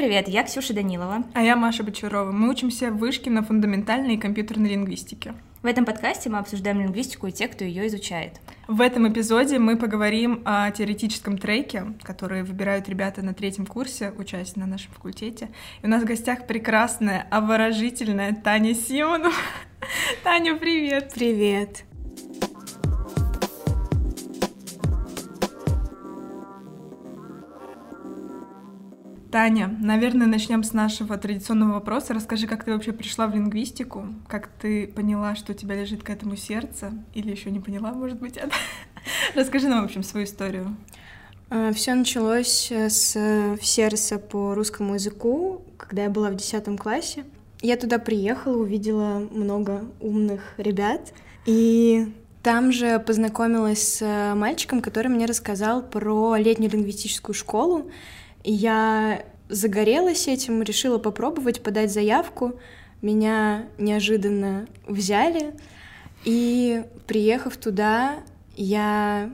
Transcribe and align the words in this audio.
привет, 0.00 0.28
я 0.28 0.44
Ксюша 0.44 0.72
Данилова. 0.72 1.24
А 1.34 1.42
я 1.42 1.56
Маша 1.56 1.84
Бочарова. 1.84 2.32
Мы 2.32 2.48
учимся 2.48 2.90
в 2.90 2.96
вышке 2.96 3.28
на 3.28 3.42
фундаментальной 3.42 4.14
и 4.14 4.16
компьютерной 4.16 4.70
лингвистике. 4.70 5.34
В 5.60 5.66
этом 5.66 5.84
подкасте 5.84 6.30
мы 6.30 6.38
обсуждаем 6.38 6.80
лингвистику 6.80 7.26
и 7.26 7.32
тех, 7.32 7.50
кто 7.50 7.66
ее 7.66 7.86
изучает. 7.86 8.40
В 8.66 8.80
этом 8.80 9.12
эпизоде 9.12 9.58
мы 9.58 9.76
поговорим 9.76 10.40
о 10.46 10.70
теоретическом 10.70 11.36
треке, 11.36 11.84
который 12.02 12.44
выбирают 12.44 12.88
ребята 12.88 13.20
на 13.20 13.34
третьем 13.34 13.66
курсе, 13.66 14.14
учась 14.16 14.56
на 14.56 14.64
нашем 14.64 14.90
факультете. 14.92 15.50
И 15.82 15.86
у 15.86 15.90
нас 15.90 16.02
в 16.02 16.06
гостях 16.06 16.46
прекрасная, 16.46 17.26
обворожительная 17.30 18.32
Таня 18.32 18.74
Симонова. 18.74 19.34
Таня, 20.24 20.56
привет! 20.56 21.12
Привет! 21.14 21.89
Таня, 29.30 29.76
наверное, 29.80 30.26
начнем 30.26 30.64
с 30.64 30.72
нашего 30.72 31.16
традиционного 31.16 31.74
вопроса. 31.74 32.14
Расскажи, 32.14 32.46
как 32.46 32.64
ты 32.64 32.72
вообще 32.72 32.92
пришла 32.92 33.28
в 33.28 33.34
лингвистику, 33.34 34.06
как 34.26 34.48
ты 34.48 34.88
поняла, 34.88 35.36
что 35.36 35.52
у 35.52 35.54
тебя 35.54 35.76
лежит 35.76 36.02
к 36.02 36.10
этому 36.10 36.36
сердце, 36.36 36.92
или 37.14 37.30
еще 37.30 37.50
не 37.50 37.60
поняла, 37.60 37.92
может 37.92 38.18
быть, 38.18 38.36
это. 38.36 38.50
Расскажи 39.34 39.68
нам, 39.68 39.82
в 39.82 39.84
общем, 39.84 40.02
свою 40.02 40.26
историю. 40.26 40.76
А, 41.48 41.72
Все 41.72 41.94
началось 41.94 42.72
э, 42.72 42.90
с 42.90 43.14
э, 43.16 43.56
сердца 43.62 44.18
по 44.18 44.54
русскому 44.54 44.94
языку, 44.94 45.62
когда 45.76 46.04
я 46.04 46.10
была 46.10 46.30
в 46.30 46.34
10 46.34 46.78
классе. 46.78 47.24
Я 47.62 47.76
туда 47.76 47.98
приехала, 47.98 48.56
увидела 48.56 49.28
много 49.30 49.84
умных 50.00 50.54
ребят, 50.56 51.12
и 51.46 52.12
там 52.42 52.72
же 52.72 52.98
познакомилась 52.98 53.96
с 53.96 54.02
э, 54.02 54.34
мальчиком, 54.34 54.80
который 54.80 55.08
мне 55.08 55.26
рассказал 55.26 55.82
про 55.82 56.36
летнюю 56.36 56.72
лингвистическую 56.72 57.34
школу, 57.34 57.90
я 58.44 59.24
загорелась 59.48 60.28
этим, 60.28 60.62
решила 60.62 60.98
попробовать 60.98 61.62
подать 61.62 61.92
заявку. 61.92 62.54
Меня 63.02 63.66
неожиданно 63.78 64.66
взяли, 64.86 65.54
и 66.24 66.84
приехав 67.06 67.56
туда, 67.56 68.18
я 68.56 69.30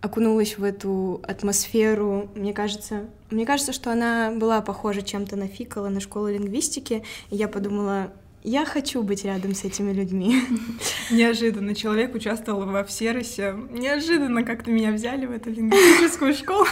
окунулась 0.00 0.58
в 0.58 0.64
эту 0.64 1.20
атмосферу. 1.22 2.28
Мне 2.34 2.52
кажется, 2.52 3.06
мне 3.30 3.46
кажется, 3.46 3.72
что 3.72 3.92
она 3.92 4.32
была 4.32 4.60
похожа 4.60 5.02
чем-то 5.02 5.36
на 5.36 5.46
Фикала, 5.46 5.88
на 5.88 6.00
школу 6.00 6.28
лингвистики. 6.28 7.04
И 7.30 7.36
я 7.36 7.48
подумала, 7.48 8.12
я 8.42 8.64
хочу 8.64 9.02
быть 9.02 9.24
рядом 9.24 9.54
с 9.54 9.64
этими 9.64 9.92
людьми. 9.92 10.42
Неожиданно 11.10 11.74
человек 11.74 12.14
участвовал 12.14 12.66
во 12.66 12.82
Всеросе. 12.82 13.54
Неожиданно 13.70 14.42
как-то 14.42 14.70
меня 14.70 14.90
взяли 14.90 15.26
в 15.26 15.30
эту 15.30 15.50
лингвистическую 15.50 16.34
школу. 16.34 16.66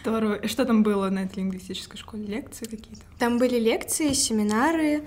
Здорово. 0.00 0.34
И 0.34 0.46
что 0.48 0.64
там 0.64 0.82
было 0.82 1.08
на 1.10 1.20
этой 1.20 1.38
лингвистической 1.38 1.98
школе? 1.98 2.24
Лекции 2.24 2.64
какие-то? 2.64 3.02
Там 3.18 3.38
были 3.38 3.58
лекции, 3.58 4.12
семинары. 4.12 5.04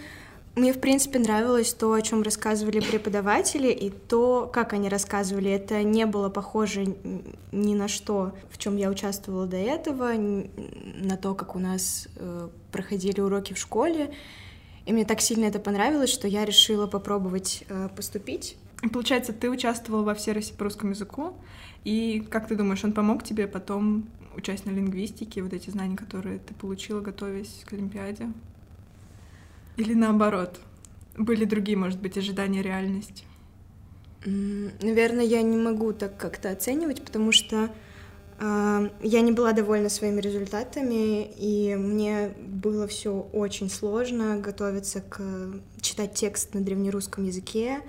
Мне, 0.56 0.74
в 0.74 0.80
принципе, 0.80 1.20
нравилось 1.20 1.74
то, 1.74 1.94
о 1.94 2.02
чем 2.02 2.22
рассказывали 2.22 2.80
преподаватели, 2.80 3.70
и 3.70 3.90
то, 3.90 4.50
как 4.52 4.74
они 4.74 4.90
рассказывали. 4.90 5.52
Это 5.52 5.84
не 5.84 6.06
было 6.06 6.30
похоже 6.30 6.96
ни 7.52 7.76
на 7.76 7.88
что, 7.88 8.34
в 8.50 8.58
чем 8.58 8.76
я 8.76 8.90
участвовала 8.90 9.46
до 9.46 9.58
этого, 9.58 10.12
на 10.14 11.18
то, 11.18 11.36
как 11.36 11.56
у 11.56 11.60
нас 11.60 12.08
э, 12.16 12.50
проходили 12.72 13.22
уроки 13.22 13.54
в 13.54 13.58
школе. 13.58 14.12
И 14.86 14.92
мне 14.92 15.06
так 15.06 15.22
сильно 15.22 15.46
это 15.46 15.60
понравилось, 15.60 16.10
что 16.10 16.28
я 16.28 16.46
решила 16.46 16.88
попробовать 16.88 17.64
э, 17.70 17.90
поступить. 17.96 18.58
Получается, 18.94 19.34
ты 19.34 19.50
участвовала 19.50 20.04
во 20.04 20.14
всеросе 20.14 20.54
по 20.54 20.64
русскому 20.64 20.92
языку, 20.92 21.36
и 21.84 22.26
как 22.30 22.48
ты 22.48 22.56
думаешь, 22.56 22.84
он 22.84 22.94
помог 22.94 23.24
тебе 23.24 23.48
потом 23.48 24.08
учась 24.36 24.64
на 24.66 24.70
лингвистике, 24.70 25.44
вот 25.44 25.54
эти 25.54 25.70
знания, 25.70 25.98
которые 25.98 26.40
ты 26.40 26.54
получила, 26.54 27.02
готовясь 27.02 27.64
к 27.66 27.74
Олимпиаде? 27.74 28.32
Или 29.76 29.94
наоборот? 29.94 30.60
Были 31.18 31.44
другие, 31.46 31.78
может 31.78 32.00
быть, 32.00 32.18
ожидания 32.18 32.62
реальности? 32.62 33.26
Наверное, 34.26 35.24
я 35.24 35.42
не 35.42 35.58
могу 35.58 35.94
так 35.94 36.18
как-то 36.18 36.52
оценивать, 36.52 37.04
потому 37.04 37.32
что 37.32 37.70
э, 38.40 38.90
я 39.02 39.22
не 39.22 39.32
была 39.32 39.54
довольна 39.54 39.90
своими 39.90 40.20
результатами, 40.20 41.24
и 41.38 41.76
мне 41.76 42.34
было 42.38 42.88
все 42.88 43.12
очень 43.32 43.70
сложно 43.70 44.38
готовиться 44.38 45.02
к 45.02 45.22
читать 45.80 46.14
текст 46.14 46.54
на 46.54 46.62
древнерусском 46.62 47.26
языке. 47.26 47.82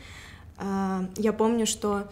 Э, 0.60 1.06
я 1.16 1.32
помню, 1.32 1.66
что 1.66 2.06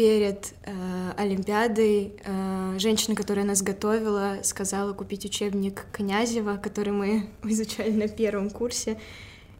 перед 0.00 0.54
э, 0.64 1.12
Олимпиадой 1.16 2.14
э, 2.24 2.76
женщина, 2.78 3.14
которая 3.14 3.44
нас 3.44 3.62
готовила, 3.62 4.38
сказала 4.42 4.92
купить 4.92 5.24
учебник 5.24 5.84
Князева, 5.92 6.56
который 6.56 6.92
мы 6.92 7.28
изучали 7.44 7.90
на 7.90 8.08
первом 8.08 8.50
курсе. 8.50 8.98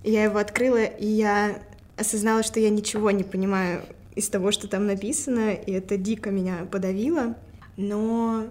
Я 0.02 0.24
его 0.24 0.38
открыла, 0.38 0.82
и 0.84 1.06
я 1.06 1.62
осознала, 1.96 2.42
что 2.42 2.58
я 2.58 2.70
ничего 2.70 3.10
не 3.10 3.22
понимаю 3.24 3.82
из 4.14 4.28
того, 4.28 4.50
что 4.50 4.66
там 4.66 4.86
написано, 4.86 5.52
и 5.52 5.72
это 5.72 5.96
дико 5.96 6.30
меня 6.30 6.66
подавило. 6.70 7.36
Но 7.76 8.46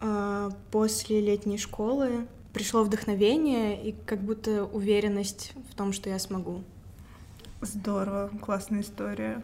э, 0.00 0.50
после 0.70 1.20
летней 1.20 1.58
школы 1.58 2.26
пришло 2.52 2.84
вдохновение 2.84 3.82
и 3.82 3.94
как 4.06 4.22
будто 4.22 4.64
уверенность 4.64 5.52
в 5.70 5.74
том, 5.74 5.92
что 5.92 6.08
я 6.08 6.18
смогу. 6.18 6.62
Здорово, 7.64 8.30
классная 8.42 8.82
история. 8.82 9.40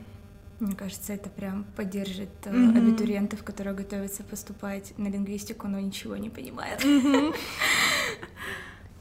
Мне 0.59 0.77
кажется, 0.77 1.15
это 1.15 1.31
прям 1.31 1.65
поддержит 1.75 2.29
mm-hmm. 2.43 2.77
абитуриентов, 2.77 3.43
которые 3.43 3.75
готовятся 3.75 4.23
поступать 4.23 4.93
на 4.99 5.09
лингвистику, 5.09 5.69
но 5.69 5.81
ничего 5.81 6.19
не 6.19 6.29
понимают. 6.29 6.85
Mm-hmm. 6.85 7.35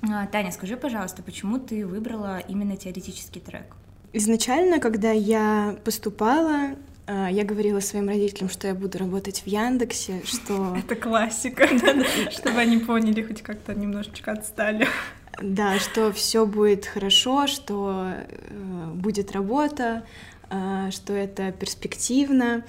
Таня, 0.31 0.51
скажи, 0.51 0.77
пожалуйста, 0.77 1.21
почему 1.21 1.59
ты 1.59 1.85
выбрала 1.85 2.39
именно 2.39 2.77
теоретический 2.77 3.41
трек? 3.41 3.75
Изначально, 4.13 4.79
когда 4.79 5.11
я 5.11 5.75
поступала, 5.83 6.77
а, 7.05 7.27
я 7.29 7.43
говорила 7.43 7.81
своим 7.81 8.07
родителям, 8.07 8.49
что 8.49 8.67
я 8.67 8.73
буду 8.73 8.97
работать 8.97 9.41
в 9.41 9.47
Яндексе, 9.47 10.21
что... 10.23 10.77
Это 10.85 10.95
классика, 10.95 11.67
чтобы 12.31 12.59
они 12.59 12.77
поняли, 12.77 13.21
хоть 13.21 13.41
как-то 13.41 13.73
немножечко 13.73 14.31
отстали. 14.31 14.87
Да, 15.41 15.79
что 15.79 16.11
все 16.11 16.45
будет 16.45 16.85
хорошо, 16.85 17.47
что 17.47 18.13
э, 18.13 18.91
будет 18.93 19.31
работа, 19.31 20.03
а, 20.49 20.91
что 20.91 21.13
это 21.13 21.51
перспективно, 21.51 22.65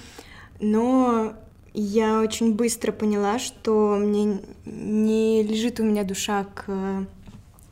но 0.60 1.34
я 1.72 2.20
очень 2.20 2.54
быстро 2.54 2.92
поняла, 2.92 3.38
что 3.38 3.96
мне 3.96 4.40
не 4.64 5.42
лежит 5.42 5.80
у 5.80 5.84
меня 5.84 6.04
душа 6.04 6.44
к 6.44 7.06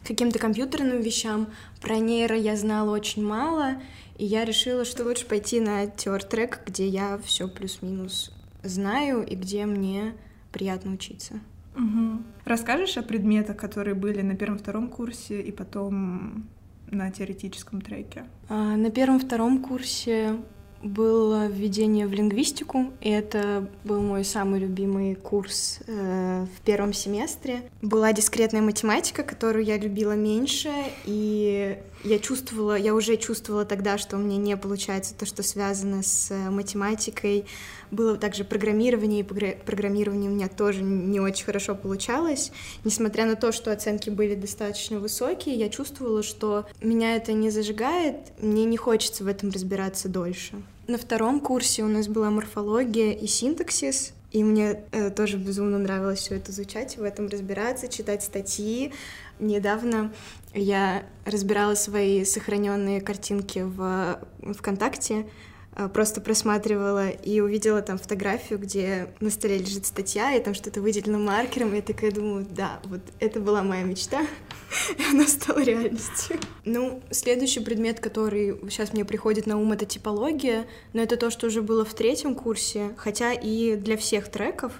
каким-то 0.04 0.38
компьютерным 0.38 1.00
вещам. 1.00 1.48
Про 1.80 1.98
нейро 1.98 2.36
я 2.36 2.56
знала 2.56 2.90
очень 2.90 3.24
мало, 3.24 3.74
и 4.16 4.24
я 4.24 4.44
решила, 4.44 4.84
что 4.84 5.04
лучше 5.04 5.26
пойти 5.26 5.60
на 5.60 5.86
теор-трек, 5.86 6.62
где 6.66 6.88
я 6.88 7.20
все 7.24 7.46
плюс-минус 7.46 8.32
знаю 8.62 9.24
и 9.24 9.36
где 9.36 9.66
мне 9.66 10.14
приятно 10.52 10.92
учиться. 10.92 11.40
Угу. 11.78 12.22
Расскажешь 12.44 12.96
о 12.96 13.02
предметах, 13.02 13.56
которые 13.56 13.94
были 13.94 14.20
на 14.22 14.34
первом-втором 14.34 14.88
курсе 14.88 15.40
и 15.40 15.52
потом 15.52 16.48
на 16.90 17.10
теоретическом 17.10 17.80
треке? 17.80 18.24
А, 18.48 18.76
на 18.76 18.90
первом-втором 18.90 19.62
курсе 19.62 20.36
было 20.82 21.46
введение 21.46 22.06
в 22.06 22.12
лингвистику, 22.12 22.92
и 23.00 23.10
это 23.10 23.68
был 23.84 24.00
мой 24.00 24.24
самый 24.24 24.60
любимый 24.60 25.16
курс 25.16 25.80
э, 25.86 26.46
в 26.56 26.60
первом 26.60 26.92
семестре. 26.92 27.62
Была 27.82 28.12
дискретная 28.12 28.62
математика, 28.62 29.24
которую 29.24 29.64
я 29.64 29.76
любила 29.76 30.12
меньше, 30.12 30.70
и 31.04 31.78
я 32.04 32.18
чувствовала, 32.18 32.76
я 32.76 32.94
уже 32.94 33.16
чувствовала 33.16 33.64
тогда, 33.64 33.98
что 33.98 34.16
у 34.16 34.18
меня 34.20 34.36
не 34.36 34.56
получается 34.56 35.14
то, 35.14 35.26
что 35.26 35.42
связано 35.42 36.02
с 36.02 36.30
э, 36.30 36.50
математикой. 36.50 37.46
Было 37.90 38.16
также 38.16 38.44
программирование, 38.44 39.20
и 39.20 39.22
программирование 39.22 40.30
у 40.30 40.34
меня 40.34 40.48
тоже 40.48 40.82
не 40.82 41.20
очень 41.20 41.44
хорошо 41.44 41.74
получалось. 41.74 42.52
Несмотря 42.84 43.26
на 43.26 43.34
то, 43.34 43.50
что 43.52 43.72
оценки 43.72 44.10
были 44.10 44.34
достаточно 44.34 45.00
высокие, 45.00 45.56
я 45.56 45.68
чувствовала, 45.68 46.22
что 46.22 46.66
меня 46.80 47.16
это 47.16 47.32
не 47.32 47.50
зажигает, 47.50 48.16
мне 48.38 48.64
не 48.64 48.76
хочется 48.76 49.24
в 49.24 49.26
этом 49.26 49.50
разбираться 49.50 50.08
дольше. 50.08 50.54
На 50.86 50.98
втором 50.98 51.40
курсе 51.40 51.82
у 51.82 51.88
нас 51.88 52.08
была 52.08 52.30
морфология 52.30 53.12
и 53.12 53.26
синтаксис, 53.26 54.12
и 54.30 54.44
мне 54.44 54.84
э, 54.92 55.10
тоже 55.10 55.38
безумно 55.38 55.78
нравилось 55.78 56.20
все 56.20 56.36
это 56.36 56.50
изучать, 56.50 56.98
в 56.98 57.02
этом 57.02 57.28
разбираться, 57.28 57.88
читать 57.88 58.22
статьи. 58.22 58.92
Недавно 59.40 60.12
я 60.54 61.04
разбирала 61.24 61.74
свои 61.74 62.24
сохраненные 62.24 63.00
картинки 63.00 63.60
в 63.60 64.18
ВКонтакте, 64.42 65.28
э, 65.76 65.88
просто 65.88 66.20
просматривала 66.20 67.10
и 67.10 67.40
увидела 67.40 67.82
там 67.82 67.98
фотографию, 67.98 68.58
где 68.58 69.08
на 69.20 69.30
столе 69.30 69.58
лежит 69.58 69.86
статья, 69.86 70.34
и 70.34 70.42
там 70.42 70.54
что-то 70.54 70.80
выделено 70.80 71.18
маркером, 71.18 71.72
и 71.72 71.76
я 71.76 71.82
такая 71.82 72.10
думаю, 72.10 72.46
да, 72.50 72.80
вот 72.84 73.00
это 73.20 73.40
была 73.40 73.62
моя 73.62 73.84
мечта, 73.84 74.22
и 74.98 75.02
она 75.12 75.26
стала 75.26 75.62
реальностью. 75.62 76.38
Ну, 76.64 77.02
следующий 77.10 77.60
предмет, 77.60 78.00
который 78.00 78.58
сейчас 78.68 78.92
мне 78.92 79.04
приходит 79.04 79.46
на 79.46 79.58
ум, 79.58 79.72
это 79.72 79.86
типология, 79.86 80.66
но 80.92 81.02
это 81.02 81.16
то, 81.16 81.30
что 81.30 81.46
уже 81.46 81.62
было 81.62 81.84
в 81.84 81.94
третьем 81.94 82.34
курсе, 82.34 82.90
хотя 82.96 83.32
и 83.32 83.76
для 83.76 83.96
всех 83.96 84.28
треков, 84.28 84.72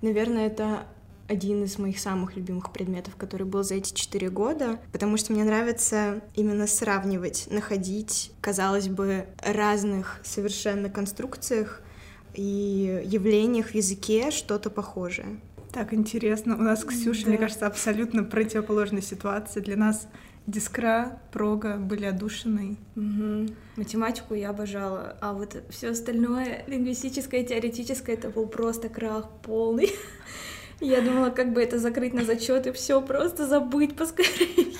наверное, 0.00 0.46
это 0.46 0.86
один 1.28 1.64
из 1.64 1.78
моих 1.78 1.98
самых 1.98 2.36
любимых 2.36 2.72
предметов, 2.72 3.16
который 3.16 3.46
был 3.46 3.62
за 3.62 3.74
эти 3.74 3.94
четыре 3.94 4.30
года, 4.30 4.78
потому 4.92 5.16
что 5.16 5.32
мне 5.32 5.44
нравится 5.44 6.20
именно 6.34 6.66
сравнивать, 6.66 7.48
находить, 7.50 8.32
казалось 8.40 8.88
бы, 8.88 9.26
разных 9.42 10.20
совершенно 10.24 10.88
конструкциях 10.88 11.82
и 12.34 13.02
явлениях 13.04 13.68
в 13.68 13.74
языке 13.74 14.30
что-то 14.30 14.70
похожее. 14.70 15.40
Так 15.72 15.92
интересно. 15.92 16.56
У 16.56 16.62
нас, 16.62 16.84
Ксюша, 16.84 17.24
да. 17.24 17.28
мне 17.30 17.38
кажется, 17.38 17.66
абсолютно 17.66 18.24
противоположная 18.24 19.02
ситуация. 19.02 19.62
Для 19.62 19.76
нас 19.76 20.08
дискра, 20.46 21.20
прога 21.32 21.76
были 21.76 22.04
одушенной. 22.06 22.78
Угу. 22.94 23.54
Математику 23.76 24.34
я 24.34 24.50
обожала, 24.50 25.16
а 25.20 25.32
вот 25.32 25.62
все 25.70 25.90
остальное, 25.90 26.64
лингвистическое, 26.66 27.44
теоретическое, 27.44 28.14
это 28.14 28.30
был 28.30 28.46
просто 28.46 28.88
крах 28.88 29.28
полный. 29.42 29.90
Я 30.80 31.00
думала, 31.00 31.30
как 31.30 31.52
бы 31.52 31.62
это 31.62 31.78
закрыть 31.78 32.12
на 32.12 32.24
зачет 32.24 32.66
и 32.66 32.72
все 32.72 33.00
просто 33.00 33.46
забыть 33.46 33.96
поскорее. 33.96 34.72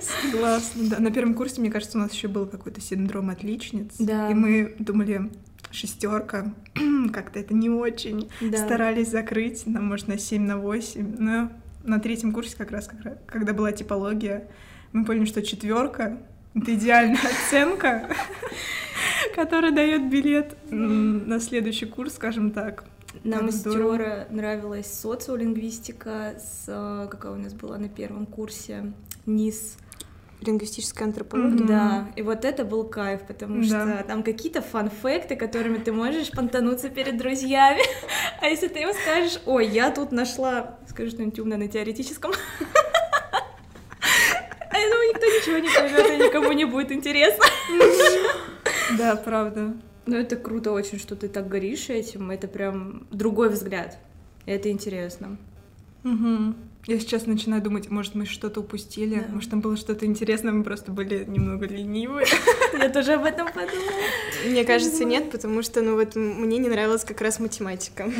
Согласна, 0.00 0.88
да. 0.88 0.98
На 1.00 1.10
первом 1.10 1.34
курсе, 1.34 1.60
мне 1.60 1.70
кажется, 1.70 1.98
у 1.98 2.00
нас 2.00 2.12
еще 2.12 2.28
был 2.28 2.46
какой-то 2.46 2.80
синдром 2.80 3.30
отличниц. 3.30 3.94
Да. 3.98 4.30
И 4.30 4.34
мы 4.34 4.76
думали, 4.78 5.30
шестерка, 5.70 6.54
как-то 7.12 7.40
это 7.40 7.54
не 7.54 7.70
очень. 7.70 8.30
Да. 8.40 8.58
Старались 8.58 9.10
закрыть, 9.10 9.66
нам, 9.66 9.86
может, 9.86 10.08
на 10.08 10.18
7, 10.18 10.42
на 10.42 10.58
8. 10.58 11.16
Но 11.18 11.50
на 11.84 11.98
третьем 11.98 12.32
курсе 12.32 12.56
как 12.56 12.70
раз, 12.70 12.88
когда 13.26 13.52
была 13.52 13.72
типология, 13.72 14.48
мы 14.92 15.04
поняли, 15.04 15.24
что 15.24 15.42
четверка 15.42 16.18
это 16.54 16.74
идеальная 16.74 17.20
оценка, 17.46 18.08
которая 19.34 19.72
дает 19.72 20.08
билет 20.08 20.56
на 20.70 21.40
следующий 21.40 21.86
курс, 21.86 22.14
скажем 22.14 22.52
так. 22.52 22.84
Нам 23.24 23.48
из 23.48 23.62
Тёра 23.62 24.26
нравилась 24.30 24.86
социолингвистика, 24.86 26.34
с, 26.38 26.64
э, 26.68 27.08
какая 27.10 27.32
у 27.32 27.36
нас 27.36 27.54
была 27.54 27.78
на 27.78 27.88
первом 27.88 28.26
курсе, 28.26 28.92
низ 29.26 29.76
лингвистическая 30.40 31.08
антропология. 31.08 31.64
Mm-hmm. 31.64 31.66
Да, 31.66 32.08
и 32.14 32.22
вот 32.22 32.44
это 32.44 32.64
был 32.64 32.84
кайф, 32.84 33.22
потому 33.26 33.62
да. 33.62 33.66
что 33.66 34.04
там 34.06 34.22
какие-то 34.22 34.62
фан-факты, 34.62 35.36
которыми 35.36 35.78
ты 35.78 35.92
можешь 35.92 36.30
понтануться 36.30 36.88
перед 36.90 37.16
друзьями. 37.16 37.82
А 38.40 38.46
если 38.46 38.68
ты 38.68 38.82
им 38.82 38.90
скажешь, 38.92 39.40
ой, 39.46 39.66
я 39.66 39.90
тут 39.90 40.12
нашла, 40.12 40.78
скажи 40.88 41.10
что-нибудь 41.10 41.40
умное 41.40 41.58
на 41.58 41.66
теоретическом, 41.66 42.30
ну, 44.72 45.10
никто 45.10 45.26
ничего 45.26 45.58
не 45.58 45.68
поймет, 45.68 46.10
и 46.12 46.24
никому 46.24 46.52
не 46.52 46.64
будет 46.64 46.92
интересно. 46.92 47.44
Да, 48.96 49.16
правда. 49.16 49.74
Ну, 50.08 50.16
это 50.16 50.36
круто 50.36 50.72
очень, 50.72 50.98
что 50.98 51.16
ты 51.16 51.28
так 51.28 51.48
горишь 51.48 51.90
этим. 51.90 52.30
Это 52.30 52.48
прям 52.48 53.06
другой 53.10 53.50
взгляд. 53.50 53.98
Это 54.46 54.70
интересно. 54.70 55.36
Угу. 56.02 56.54
Я 56.86 56.98
сейчас 56.98 57.26
начинаю 57.26 57.60
думать, 57.60 57.90
может, 57.90 58.14
мы 58.14 58.24
что-то 58.24 58.60
упустили, 58.60 59.16
да. 59.16 59.34
может, 59.34 59.50
там 59.50 59.60
было 59.60 59.76
что-то 59.76 60.06
интересное, 60.06 60.52
мы 60.52 60.64
просто 60.64 60.92
были 60.92 61.26
немного 61.26 61.66
ленивые. 61.66 62.26
Я 62.78 62.88
тоже 62.88 63.14
об 63.14 63.26
этом 63.26 63.48
подумала. 63.48 63.92
Мне 64.46 64.64
кажется, 64.64 65.04
нет, 65.04 65.30
потому 65.30 65.60
что, 65.62 65.82
ну 65.82 65.96
вот, 65.96 66.16
мне 66.16 66.56
не 66.56 66.70
нравилась 66.70 67.04
как 67.04 67.20
раз 67.20 67.38
математика. 67.40 68.10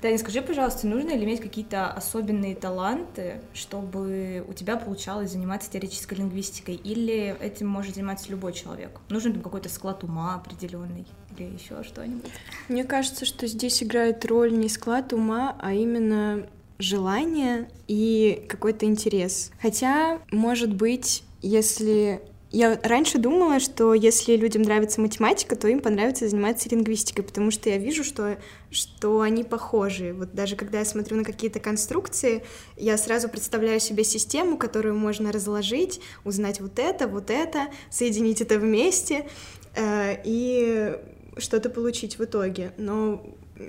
Таня, 0.00 0.18
скажи, 0.18 0.42
пожалуйста, 0.42 0.86
нужно 0.86 1.10
ли 1.10 1.24
иметь 1.24 1.40
какие-то 1.40 1.90
особенные 1.90 2.54
таланты, 2.54 3.40
чтобы 3.52 4.44
у 4.48 4.52
тебя 4.52 4.76
получалось 4.76 5.32
заниматься 5.32 5.70
теоретической 5.70 6.18
лингвистикой, 6.18 6.76
или 6.76 7.36
этим 7.40 7.66
может 7.66 7.94
заниматься 7.94 8.30
любой 8.30 8.52
человек? 8.52 9.00
Нужен 9.08 9.32
ли 9.32 9.40
какой-то 9.40 9.68
склад 9.68 10.04
ума 10.04 10.36
определенный 10.36 11.06
или 11.36 11.52
еще 11.52 11.82
что-нибудь? 11.82 12.30
Мне 12.68 12.84
кажется, 12.84 13.24
что 13.24 13.46
здесь 13.46 13.82
играет 13.82 14.24
роль 14.24 14.56
не 14.56 14.68
склад 14.68 15.12
ума, 15.12 15.56
а 15.58 15.72
именно 15.72 16.46
желание 16.78 17.68
и 17.88 18.46
какой-то 18.48 18.86
интерес. 18.86 19.50
Хотя, 19.60 20.20
может 20.30 20.74
быть, 20.74 21.24
если 21.42 22.22
я 22.50 22.80
раньше 22.82 23.18
думала, 23.18 23.60
что 23.60 23.92
если 23.92 24.34
людям 24.34 24.62
нравится 24.62 25.00
математика, 25.02 25.54
то 25.54 25.68
им 25.68 25.80
понравится 25.80 26.28
заниматься 26.28 26.68
лингвистикой, 26.70 27.22
потому 27.22 27.50
что 27.50 27.68
я 27.68 27.76
вижу, 27.76 28.04
что, 28.04 28.38
что 28.70 29.20
они 29.20 29.44
похожи. 29.44 30.14
Вот 30.14 30.32
даже 30.32 30.56
когда 30.56 30.78
я 30.78 30.86
смотрю 30.86 31.18
на 31.18 31.24
какие-то 31.24 31.60
конструкции, 31.60 32.42
я 32.76 32.96
сразу 32.96 33.28
представляю 33.28 33.80
себе 33.80 34.02
систему, 34.02 34.56
которую 34.56 34.94
можно 34.94 35.30
разложить, 35.30 36.00
узнать 36.24 36.60
вот 36.60 36.78
это, 36.78 37.06
вот 37.06 37.30
это, 37.30 37.68
соединить 37.90 38.40
это 38.40 38.58
вместе 38.58 39.26
э, 39.74 40.16
и 40.24 40.96
что-то 41.36 41.68
получить 41.68 42.18
в 42.18 42.24
итоге. 42.24 42.72
Но 42.78 43.22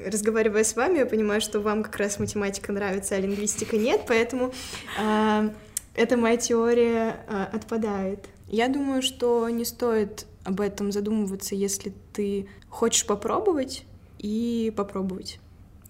разговаривая 0.05 0.63
с 0.63 0.77
вами, 0.77 0.99
я 0.99 1.05
понимаю, 1.05 1.41
что 1.41 1.59
вам 1.59 1.83
как 1.83 1.97
раз 1.97 2.17
математика 2.17 2.71
нравится, 2.71 3.15
а 3.15 3.19
лингвистика 3.19 3.75
нет, 3.75 4.03
поэтому 4.07 4.53
э, 4.97 5.49
эта 5.95 6.15
моя 6.15 6.37
теория 6.37 7.25
э, 7.27 7.43
отпадает. 7.51 8.29
Я 8.49 8.67
думаю, 8.67 9.01
что 9.01 9.47
не 9.49 9.63
стоит 9.63 10.25
об 10.43 10.59
этом 10.59 10.91
задумываться, 10.91 11.53
если 11.53 11.93
ты 12.13 12.47
хочешь 12.67 13.05
попробовать 13.05 13.85
и 14.17 14.73
попробовать. 14.75 15.39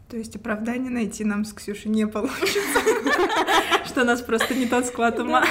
То 0.10 0.18
есть 0.18 0.36
оправдание 0.36 0.90
найти 0.90 1.24
нам 1.24 1.46
с 1.46 1.54
Ксюшей 1.54 1.92
не 1.92 2.06
получится, 2.08 2.80
что 3.86 4.04
нас 4.04 4.22
просто 4.22 4.56
не 4.56 4.66
тот 4.66 4.86
склад 4.86 5.20
ума. 5.20 5.46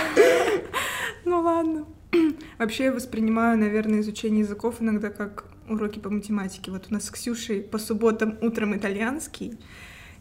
Ну 1.25 1.40
ладно. 1.40 1.87
Вообще 2.58 2.84
я 2.84 2.93
воспринимаю, 2.93 3.58
наверное, 3.58 4.00
изучение 4.00 4.40
языков 4.40 4.76
иногда 4.81 5.11
как 5.11 5.44
уроки 5.69 5.99
по 5.99 6.11
математике. 6.11 6.70
Вот 6.70 6.87
у 6.90 6.94
нас 6.94 7.04
с 7.04 7.11
Ксюшей 7.11 7.62
по 7.62 7.78
субботам 7.78 8.37
утром 8.43 8.76
итальянский, 8.76 9.58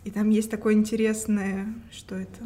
и 0.03 0.11
там 0.11 0.29
есть 0.29 0.51
такое 0.51 0.73
интересное, 0.73 1.73
что 1.91 2.15
это, 2.15 2.43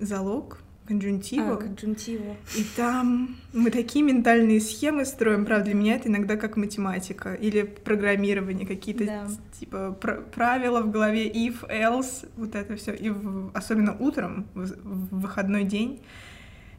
залог, 0.00 0.58
конджунтиво. 0.88 1.52
А, 1.52 1.56
конджунтиво. 1.56 2.34
И 2.56 2.64
там 2.76 3.36
мы 3.52 3.70
такие 3.70 4.02
ментальные 4.02 4.60
схемы 4.60 5.04
строим, 5.04 5.44
правда, 5.44 5.66
для 5.66 5.74
меня 5.74 5.96
это 5.96 6.08
иногда 6.08 6.36
как 6.36 6.56
математика 6.56 7.34
или 7.34 7.62
программирование, 7.62 8.66
какие-то 8.66 9.04
да. 9.04 9.28
типа 9.60 9.92
пр 10.00 10.22
правила 10.34 10.80
в 10.80 10.90
голове, 10.90 11.30
if, 11.30 11.68
else, 11.68 12.26
вот 12.36 12.54
это 12.54 12.76
все. 12.76 12.94
И 12.94 13.10
в, 13.10 13.50
особенно 13.52 13.94
утром, 13.98 14.46
в, 14.54 14.64
в 14.64 15.20
выходной 15.20 15.64
день, 15.64 16.00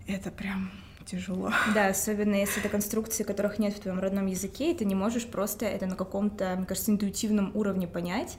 это 0.08 0.32
прям 0.32 0.72
тяжело. 1.06 1.52
Да, 1.76 1.88
особенно 1.88 2.36
если 2.36 2.62
это 2.62 2.70
конструкции, 2.70 3.24
которых 3.24 3.60
нет 3.60 3.76
в 3.76 3.80
твоем 3.80 4.00
родном 4.00 4.26
языке, 4.26 4.72
и 4.72 4.76
ты 4.76 4.86
не 4.86 4.95
можешь 4.95 5.28
просто 5.28 5.66
это 5.66 5.86
на 5.86 5.95
каком-то, 5.95 6.56
мне 6.57 6.66
кажется, 6.66 6.92
интуитивном 6.92 7.52
уровне 7.54 7.88
понять. 7.88 8.38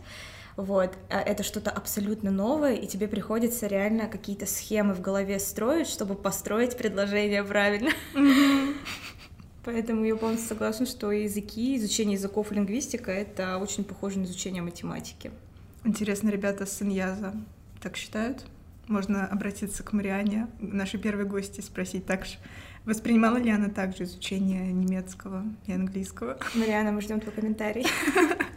Вот, 0.56 0.96
а 1.08 1.20
это 1.20 1.42
что-то 1.42 1.70
абсолютно 1.70 2.30
новое, 2.30 2.74
и 2.74 2.86
тебе 2.86 3.08
приходится 3.08 3.66
реально 3.66 4.08
какие-то 4.08 4.46
схемы 4.46 4.94
в 4.94 5.00
голове 5.00 5.38
строить, 5.38 5.88
чтобы 5.88 6.14
построить 6.14 6.76
предложение 6.76 7.44
правильно. 7.44 7.90
Поэтому 9.64 10.04
я 10.04 10.16
полностью 10.16 10.48
согласна, 10.48 10.86
что 10.86 11.12
языки, 11.12 11.76
изучение 11.76 12.14
языков 12.14 12.50
и 12.50 12.54
лингвистика— 12.54 13.10
это 13.12 13.58
очень 13.58 13.84
похоже 13.84 14.18
на 14.18 14.24
изучение 14.24 14.62
математики. 14.62 15.30
Интересно, 15.84 16.30
ребята 16.30 16.66
с 16.66 16.82
Иньяза 16.82 17.34
так 17.80 17.96
считают? 17.96 18.44
Можно 18.88 19.26
обратиться 19.26 19.82
к 19.82 19.92
Мариане, 19.92 20.48
нашей 20.58 20.98
первой 20.98 21.24
гости, 21.24 21.60
спросить, 21.60 22.06
так 22.06 22.26
же, 22.26 22.36
воспринимала 22.84 23.36
ли 23.36 23.50
она 23.50 23.68
также 23.68 24.04
изучение 24.04 24.72
немецкого 24.72 25.44
и 25.66 25.72
английского? 25.72 26.38
Мариана, 26.54 26.90
мы 26.90 27.00
ждем 27.00 27.20
твой 27.20 27.34
комментарий. 27.34 27.86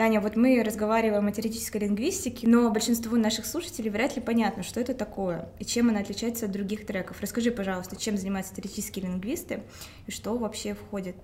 Таня, 0.00 0.22
вот 0.22 0.34
мы 0.34 0.62
разговариваем 0.62 1.26
о 1.26 1.30
теоретической 1.30 1.82
лингвистике, 1.82 2.48
но 2.48 2.70
большинству 2.70 3.18
наших 3.18 3.44
слушателей 3.44 3.90
вряд 3.90 4.16
ли 4.16 4.22
понятно, 4.22 4.62
что 4.62 4.80
это 4.80 4.94
такое 4.94 5.46
и 5.58 5.64
чем 5.66 5.90
она 5.90 6.00
отличается 6.00 6.46
от 6.46 6.52
других 6.52 6.86
треков. 6.86 7.20
Расскажи, 7.20 7.50
пожалуйста, 7.50 7.96
чем 7.96 8.16
занимаются 8.16 8.54
теоретические 8.54 9.04
лингвисты 9.04 9.62
и 10.06 10.10
что 10.10 10.38
вообще 10.38 10.72
входит 10.72 11.16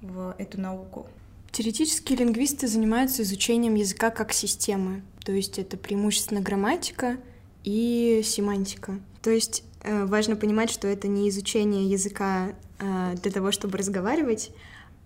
в 0.00 0.34
эту 0.38 0.58
науку? 0.58 1.06
Теоретические 1.50 2.20
лингвисты 2.20 2.68
занимаются 2.68 3.20
изучением 3.22 3.74
языка 3.74 4.08
как 4.08 4.32
системы, 4.32 5.02
то 5.26 5.32
есть 5.32 5.58
это 5.58 5.76
преимущественно 5.76 6.40
грамматика, 6.40 7.18
и 7.64 8.22
семантика. 8.24 8.98
То 9.20 9.28
есть 9.28 9.62
э, 9.82 10.06
важно 10.06 10.36
понимать, 10.36 10.70
что 10.70 10.88
это 10.88 11.06
не 11.06 11.28
изучение 11.28 11.86
языка 11.86 12.54
э, 12.78 13.14
для 13.22 13.30
того, 13.30 13.52
чтобы 13.52 13.76
разговаривать, 13.76 14.52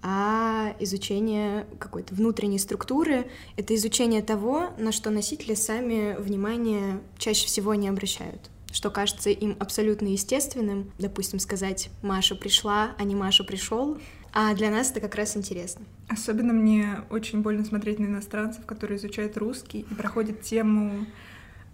а 0.03 0.75
изучение 0.79 1.67
какой-то 1.79 2.15
внутренней 2.15 2.59
структуры. 2.59 3.27
Это 3.57 3.75
изучение 3.75 4.23
того, 4.23 4.71
на 4.79 4.93
что 4.93 5.11
носители 5.11 5.55
сами 5.55 6.17
внимание 6.19 7.01
чаще 7.19 7.47
всего 7.47 7.75
не 7.75 7.89
обращают 7.89 8.51
что 8.73 8.91
кажется 8.91 9.31
им 9.31 9.57
абсолютно 9.59 10.09
естественным, 10.09 10.93
допустим, 10.99 11.39
сказать 11.39 11.89
«Маша 12.03 12.35
пришла», 12.35 12.91
а 12.99 13.05
не 13.05 13.15
«Маша 13.15 13.43
пришел», 13.43 13.97
а 14.35 14.55
для 14.55 14.71
нас 14.71 14.91
это 14.91 15.01
как 15.01 15.15
раз 15.15 15.35
интересно. 15.35 15.87
Особенно 16.09 16.53
мне 16.53 17.01
очень 17.09 17.41
больно 17.41 17.65
смотреть 17.65 17.99
на 17.99 18.05
иностранцев, 18.05 18.67
которые 18.67 18.99
изучают 18.99 19.39
русский 19.39 19.87
и 19.91 19.95
проходят 19.95 20.43
тему 20.43 21.07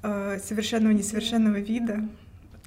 э, 0.04 0.38
совершенного 0.38 0.92
несовершенного 0.92 1.56
вида. 1.56 2.08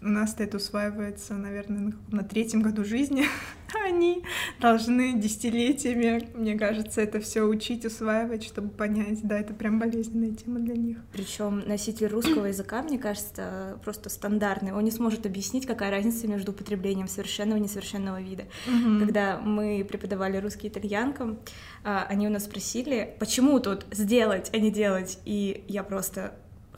У 0.06 0.08
нас 0.08 0.36
это 0.38 0.58
усваивается, 0.58 1.34
наверное, 1.34 1.80
на, 1.80 2.18
на 2.18 2.24
третьем 2.24 2.62
году 2.62 2.86
жизни. 2.86 3.26
Они 3.84 4.24
должны 4.60 5.14
десятилетиями, 5.20 6.30
мне 6.36 6.56
кажется, 6.56 7.02
это 7.02 7.20
все 7.20 7.42
учить, 7.42 7.86
усваивать, 7.86 8.44
чтобы 8.44 8.70
понять. 8.70 9.28
Да, 9.28 9.40
это 9.40 9.56
прям 9.56 9.80
болезненная 9.80 10.30
тема 10.36 10.60
для 10.60 10.76
них. 10.76 10.98
Причем 11.12 11.64
носитель 11.66 12.06
русского 12.06 12.46
языка, 12.46 12.84
мне 12.84 13.00
кажется, 13.00 13.80
просто 13.84 14.10
стандартный. 14.10 14.74
Он 14.74 14.84
не 14.84 14.92
сможет 14.92 15.26
объяснить, 15.26 15.66
какая 15.66 15.90
разница 15.90 16.28
между 16.28 16.52
употреблением 16.52 17.08
совершенного 17.08 17.58
и 17.58 17.62
несовершенного 17.62 18.22
вида. 18.22 18.44
Угу. 18.68 19.00
Когда 19.00 19.40
мы 19.40 19.84
преподавали 19.90 20.38
русский 20.38 20.68
итальянкам, 20.68 21.40
а, 21.84 22.06
они 22.08 22.28
у 22.28 22.30
нас 22.30 22.44
спросили, 22.44 23.16
почему 23.20 23.60
тут 23.60 23.88
сделать, 23.90 24.52
а 24.54 24.58
не 24.58 24.70
делать. 24.70 25.18
И 25.26 25.64
я 25.68 25.82
просто 25.82 26.36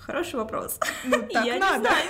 Хороший 0.08 0.36
вопрос. 0.36 0.80
Ну, 1.04 1.22
так 1.34 1.46
я 1.46 1.58
надо. 1.58 1.80
Не 1.80 1.82
знаю. 1.82 2.10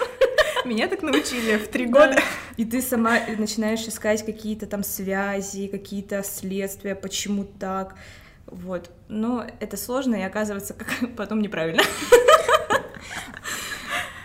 Меня 0.65 0.87
так 0.87 1.01
научили 1.01 1.57
в 1.57 1.67
три 1.67 1.85
года. 1.85 2.17
И 2.57 2.65
ты 2.65 2.81
сама 2.81 3.19
начинаешь 3.37 3.87
искать 3.87 4.25
какие-то 4.25 4.65
там 4.65 4.83
связи, 4.83 5.67
какие-то 5.67 6.23
следствия, 6.23 6.95
почему 6.95 7.45
так. 7.45 7.95
Вот. 8.45 8.89
Но 9.07 9.45
это 9.59 9.77
сложно, 9.77 10.15
и 10.15 10.21
оказывается, 10.21 10.73
как 10.73 10.87
потом 11.15 11.41
неправильно. 11.41 11.83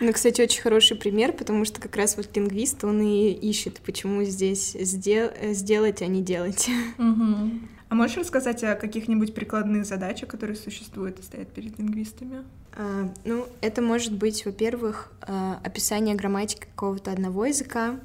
Ну, 0.01 0.13
кстати, 0.13 0.43
очень 0.43 0.63
хороший 0.63 0.97
пример, 0.97 1.33
потому 1.33 1.65
что 1.65 1.81
как 1.81 1.95
раз 1.95 2.17
вот 2.17 2.37
лингвист, 2.37 2.83
он 2.83 3.01
и 3.03 3.31
ищет, 3.31 3.81
почему 3.87 4.25
здесь 4.25 4.73
сдел 4.73 5.31
сделать, 5.53 6.03
а 6.03 6.07
не 6.09 6.23
делать. 6.23 6.69
Угу. 6.99 7.51
А 7.93 7.95
можешь 7.95 8.17
рассказать 8.17 8.65
о 8.65 8.75
каких-нибудь 8.75 9.35
прикладных 9.35 9.85
задачах, 9.85 10.31
которые 10.31 10.57
существуют 10.57 11.19
и 11.19 11.23
стоят 11.23 11.49
перед 11.49 11.79
лингвистами? 11.79 12.43
А, 12.75 13.13
ну, 13.27 13.47
это 13.61 13.83
может 13.83 14.15
быть, 14.15 14.47
во-первых, 14.47 15.13
а, 15.21 15.61
описание 15.63 16.15
грамматики 16.15 16.61
какого-то 16.61 17.13
одного 17.13 17.45
языка, 17.45 18.01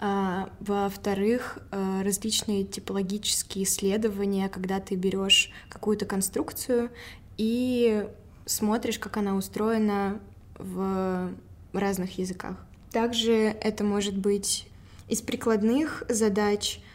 а, 0.00 0.50
во-вторых, 0.58 1.60
а, 1.70 2.02
различные 2.02 2.64
типологические 2.64 3.66
исследования, 3.66 4.48
когда 4.48 4.80
ты 4.80 4.96
берешь 4.96 5.52
какую-то 5.68 6.06
конструкцию 6.06 6.90
и 7.36 8.08
смотришь, 8.46 8.98
как 8.98 9.16
она 9.16 9.36
устроена 9.36 10.18
в 10.58 11.30
разных 11.72 12.18
языках. 12.18 12.56
Также 12.90 13.32
это 13.32 13.84
может 13.84 14.18
быть 14.18 14.66
из 15.08 15.22
прикладных 15.22 16.02
задач— 16.08 16.80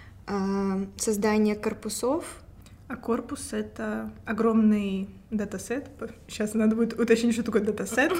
создание 0.97 1.55
корпусов. 1.55 2.25
А 2.87 2.95
корпус— 2.95 3.49
это 3.53 4.11
огромный 4.25 5.09
датасет. 5.29 5.89
Сейчас 6.27 6.55
надо 6.55 6.75
будет 6.75 6.99
уточнить, 6.99 7.33
что 7.33 7.43
такое 7.43 7.61
датасет. 7.61 8.11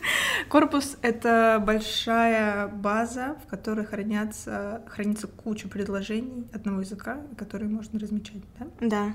Корпус— 0.50 0.98
это 1.02 1.62
большая 1.64 2.68
база, 2.68 3.36
в 3.44 3.48
которой 3.48 3.86
хранятся, 3.86 4.82
хранится 4.86 5.28
куча 5.28 5.66
предложений 5.68 6.46
одного 6.52 6.80
языка, 6.80 7.22
которые 7.38 7.70
можно 7.70 7.98
размечать, 7.98 8.42
да? 8.58 8.66
Да. 8.80 9.14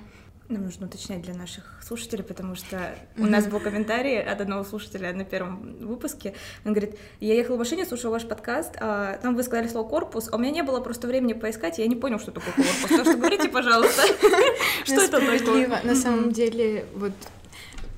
Нам 0.50 0.66
нужно 0.66 0.88
уточнять 0.88 1.22
для 1.22 1.34
наших 1.34 1.82
слушателей, 1.82 2.24
потому 2.24 2.56
что 2.56 2.76
mm-hmm. 2.76 3.22
у 3.22 3.26
нас 3.26 3.48
был 3.48 3.60
комментарий 3.60 4.22
от 4.22 4.42
одного 4.42 4.64
слушателя 4.64 5.14
на 5.14 5.24
первом 5.24 5.78
выпуске. 5.80 6.36
Он 6.66 6.74
говорит, 6.74 6.98
я 7.22 7.34
ехал 7.34 7.56
в 7.56 7.60
машине, 7.60 7.86
слушал 7.86 8.12
ваш 8.12 8.28
подкаст, 8.28 8.76
а 8.80 9.18
там 9.18 9.36
вы 9.36 9.44
сказали 9.44 9.70
слово 9.70 9.88
«корпус», 9.88 10.30
а 10.32 10.36
у 10.36 10.40
меня 10.40 10.52
не 10.52 10.64
было 10.64 10.82
просто 10.82 11.08
времени 11.08 11.34
поискать, 11.34 11.80
и 11.80 11.82
я 11.82 11.88
не 11.88 11.96
понял, 11.96 12.20
что 12.20 12.32
такое 12.32 12.54
корпус. 12.54 12.90
Так 12.90 13.06
что 13.06 13.18
говорите, 13.18 13.50
пожалуйста, 13.50 14.02
что 14.84 14.96
это 14.96 15.20
такое? 15.20 15.82
На 15.84 15.96
самом 15.96 16.34
деле, 16.34 16.86
вот 16.94 17.14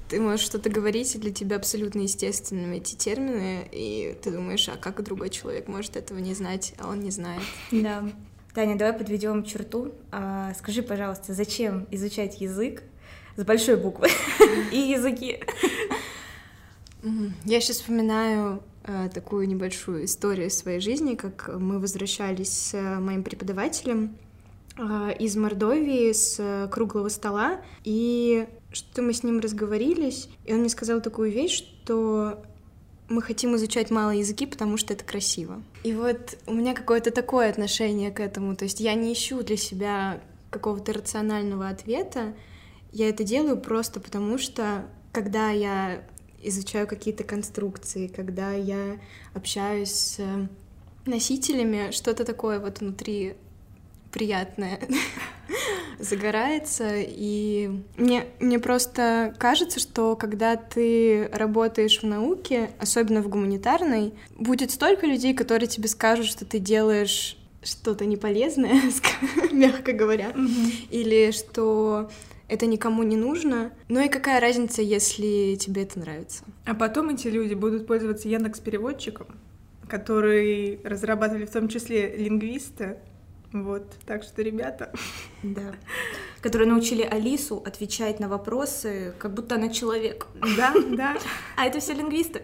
ты 0.10 0.20
можешь 0.20 0.46
что-то 0.46 0.70
говорить, 0.70 1.16
и 1.16 1.18
для 1.18 1.32
тебя 1.32 1.56
абсолютно 1.56 2.02
естественными 2.02 2.78
эти 2.78 2.96
термины, 2.96 3.68
и 3.72 4.16
ты 4.24 4.32
думаешь, 4.32 4.70
а 4.70 4.78
как 4.78 5.04
другой 5.04 5.30
человек 5.30 5.68
может 5.68 5.96
этого 5.96 6.20
не 6.20 6.34
знать, 6.36 6.76
а 6.78 6.90
он 6.90 7.00
не 7.00 7.12
знает. 7.12 7.42
Да. 7.72 8.04
Таня, 8.56 8.78
давай 8.78 8.94
подведем 8.94 9.44
черту. 9.44 9.92
А, 10.14 10.54
скажи, 10.54 10.82
пожалуйста, 10.82 11.34
зачем 11.34 11.88
изучать 11.92 12.40
язык 12.40 12.84
с 13.36 13.44
большой 13.44 13.76
буквы 13.76 14.08
и 14.72 14.78
языки? 14.78 15.40
Я 17.44 17.60
сейчас 17.60 17.78
вспоминаю 17.78 18.64
э, 18.86 19.10
такую 19.14 19.50
небольшую 19.50 20.06
историю 20.06 20.50
своей 20.50 20.80
жизни, 20.80 21.16
как 21.16 21.50
мы 21.54 21.80
возвращались 21.80 22.70
с 22.70 23.00
моим 23.02 23.24
преподавателем 23.24 24.16
э, 24.78 25.12
из 25.20 25.36
Мордовии 25.36 26.14
с 26.14 26.70
круглого 26.72 27.10
стола, 27.10 27.60
и 27.84 28.48
что 28.72 29.02
мы 29.02 29.12
с 29.12 29.22
ним 29.22 29.42
разговорились, 29.42 30.30
и 30.46 30.54
он 30.54 30.62
мне 30.62 30.70
сказал 30.70 31.02
такую 31.02 31.30
вещь, 31.30 31.58
что 31.84 32.42
мы 33.08 33.22
хотим 33.22 33.56
изучать 33.56 33.92
малые 33.92 34.20
языки, 34.20 34.46
потому 34.46 34.78
что 34.78 34.94
это 34.94 35.04
красиво. 35.04 35.62
И 35.84 35.94
вот 35.94 36.38
у 36.48 36.54
меня 36.54 36.74
какое-то 36.74 37.12
такое 37.12 37.50
отношение 37.50 38.12
к 38.12 38.20
этому. 38.20 38.56
То 38.56 38.64
есть 38.64 38.80
я 38.80 38.94
не 38.96 39.14
ищу 39.14 39.44
для 39.44 39.58
себя 39.58 40.20
какого-то 40.50 40.94
рационального 40.94 41.68
ответа. 41.70 42.34
Я 42.92 43.10
это 43.10 43.24
делаю 43.24 43.58
просто 43.58 44.00
потому, 44.00 44.38
что 44.38 44.86
когда 45.12 45.50
я 45.50 46.04
изучаю 46.42 46.88
какие-то 46.88 47.24
конструкции, 47.24 48.08
когда 48.08 48.54
я 48.54 49.00
общаюсь 49.34 49.92
с 49.92 50.22
носителями, 51.06 51.92
что-то 51.92 52.26
такое 52.26 52.60
вот 52.60 52.80
внутри 52.80 53.36
приятное 54.12 54.80
загорается, 56.00 56.92
и 56.96 57.70
мне, 57.98 58.26
мне 58.40 58.60
просто 58.60 59.34
кажется, 59.38 59.80
что 59.80 60.16
когда 60.16 60.56
ты 60.56 61.30
работаешь 61.32 62.02
в 62.02 62.06
науке, 62.06 62.72
особенно 62.80 63.22
в 63.22 63.30
гуманитарной, 63.30 64.14
будет 64.38 64.72
столько 64.72 65.06
людей, 65.06 65.34
которые 65.34 65.68
тебе 65.68 65.88
скажут, 65.88 66.26
что 66.26 66.46
ты 66.46 66.60
делаешь 66.60 67.38
что-то 67.64 68.06
неполезное, 68.06 68.80
мягко 69.52 69.94
говоря, 69.94 70.34
или 70.92 71.32
что 71.32 72.10
это 72.48 72.66
никому 72.66 73.04
не 73.04 73.16
нужно. 73.16 73.72
Ну 73.90 74.04
и 74.04 74.10
какая 74.10 74.40
разница, 74.40 74.82
если 74.82 75.56
тебе 75.56 75.84
это 75.84 76.00
нравится? 76.00 76.44
А 76.66 76.76
потом 76.76 77.10
эти 77.10 77.28
люди 77.28 77.54
будут 77.54 77.88
пользоваться 77.88 78.28
Яндекс 78.28 78.60
переводчиком, 78.60 79.28
который 79.88 80.80
разрабатывали 80.84 81.46
в 81.46 81.52
том 81.52 81.68
числе 81.68 82.16
лингвисты, 82.16 82.98
вот, 83.64 83.90
так 84.06 84.24
что, 84.24 84.42
ребята... 84.42 84.92
Да. 85.44 85.76
Которые 86.42 86.68
научили 86.68 87.02
Алису 87.02 87.58
отвечать 87.66 88.20
на 88.20 88.28
вопросы, 88.28 89.14
как 89.18 89.34
будто 89.34 89.56
она 89.56 89.70
человек. 89.70 90.28
Да, 90.58 90.74
да. 90.90 91.18
А 91.56 91.66
это 91.66 91.80
все 91.80 91.94
лингвисты. 91.94 92.44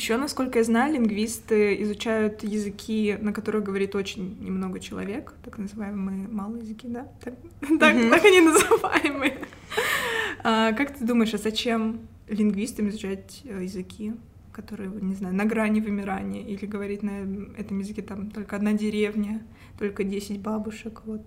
Еще, 0.00 0.16
насколько 0.16 0.58
я 0.58 0.64
знаю, 0.64 0.94
лингвисты 0.94 1.82
изучают 1.82 2.42
языки, 2.42 3.18
на 3.20 3.34
которых 3.34 3.64
говорит 3.64 3.94
очень 3.94 4.38
немного 4.40 4.80
человек, 4.80 5.34
так 5.44 5.58
называемые 5.58 6.26
малые 6.26 6.62
языки, 6.62 6.88
да? 6.88 7.06
Так, 7.22 7.34
так, 7.78 8.10
так 8.10 8.24
они 8.24 8.40
называемые. 8.40 9.38
А, 10.42 10.72
как 10.72 10.96
ты 10.96 11.04
думаешь, 11.04 11.34
а 11.34 11.38
зачем 11.38 12.00
лингвистам 12.30 12.88
изучать 12.88 13.42
э, 13.44 13.64
языки, 13.64 14.14
которые, 14.52 14.90
не 14.90 15.14
знаю, 15.14 15.34
на 15.34 15.44
грани 15.44 15.80
вымирания, 15.80 16.42
или 16.42 16.66
говорить 16.66 17.02
на 17.02 17.22
этом 17.56 17.78
языке 17.78 18.02
там 18.02 18.30
только 18.30 18.56
одна 18.56 18.72
деревня, 18.72 19.42
только 19.78 20.04
10 20.04 20.40
бабушек, 20.40 21.02
вот. 21.04 21.22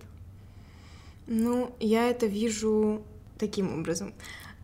Ну, 1.28 1.74
я 1.80 2.10
это 2.10 2.26
вижу 2.26 3.04
таким 3.38 3.80
образом. 3.80 4.14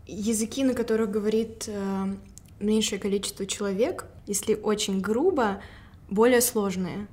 Языки, 0.08 0.64
на 0.64 0.74
которых 0.74 1.12
говорит 1.12 1.66
э, 1.68 2.16
меньшее 2.60 3.00
количество 3.00 3.46
человек, 3.46 4.06
если 4.28 4.56
очень 4.56 5.00
грубо, 5.00 5.62
более 6.10 6.42
сложные 6.42 7.08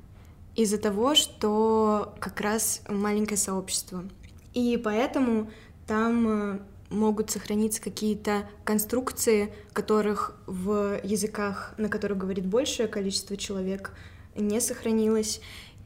из-за 0.55 0.79
того, 0.79 1.15
что 1.15 2.15
как 2.19 2.41
раз 2.41 2.83
маленькое 2.89 3.37
сообщество. 3.37 4.05
И 4.55 4.81
поэтому 4.83 5.51
там 5.87 6.29
э, 6.29 6.59
могут 6.91 7.31
сохраниться 7.31 7.81
какие-то 7.81 8.49
конструкции, 8.65 9.53
которых 9.73 10.37
в 10.47 11.01
языках, 11.03 11.75
на 11.79 11.89
которых 11.89 12.19
говорит 12.19 12.47
большее 12.47 12.89
количество 12.89 13.37
человек, 13.37 13.93
не 14.37 14.61
сохранилось. 14.61 15.41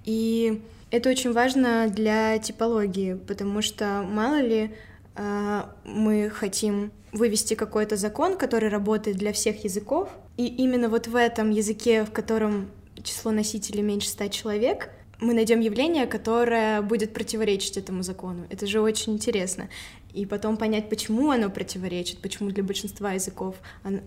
И 0.05 0.63
это 0.91 1.11
очень 1.11 1.33
важно 1.33 1.89
для 1.89 2.39
типологии, 2.39 3.15
потому 3.15 3.63
что 3.63 4.03
мало 4.03 4.41
ли 4.41 4.75
а, 5.15 5.75
мы 5.85 6.31
хотим 6.31 6.93
вывести 7.13 7.55
какой-то 7.55 7.97
закон, 7.97 8.37
который 8.37 8.69
работает 8.69 9.17
для 9.17 9.33
всех 9.33 9.65
языков, 9.65 10.11
и 10.37 10.47
именно 10.47 10.89
вот 10.89 11.07
в 11.07 11.17
этом 11.17 11.51
языке, 11.51 12.05
в 12.05 12.13
котором 12.13 12.71
число 13.03 13.31
носителей 13.31 13.83
меньше 13.83 14.09
ста 14.09 14.29
человек, 14.29 14.91
мы 15.21 15.35
найдем 15.35 15.61
явление, 15.61 16.07
которое 16.07 16.81
будет 16.81 17.13
противоречить 17.13 17.77
этому 17.77 18.03
закону. 18.03 18.47
Это 18.49 18.67
же 18.67 18.81
очень 18.81 19.13
интересно 19.15 19.69
и 20.13 20.27
потом 20.27 20.57
понять, 20.57 20.89
почему 20.89 21.31
оно 21.31 21.51
противоречит, 21.51 22.19
почему 22.21 22.51
для 22.51 22.63
большинства 22.63 23.13
языков 23.13 23.57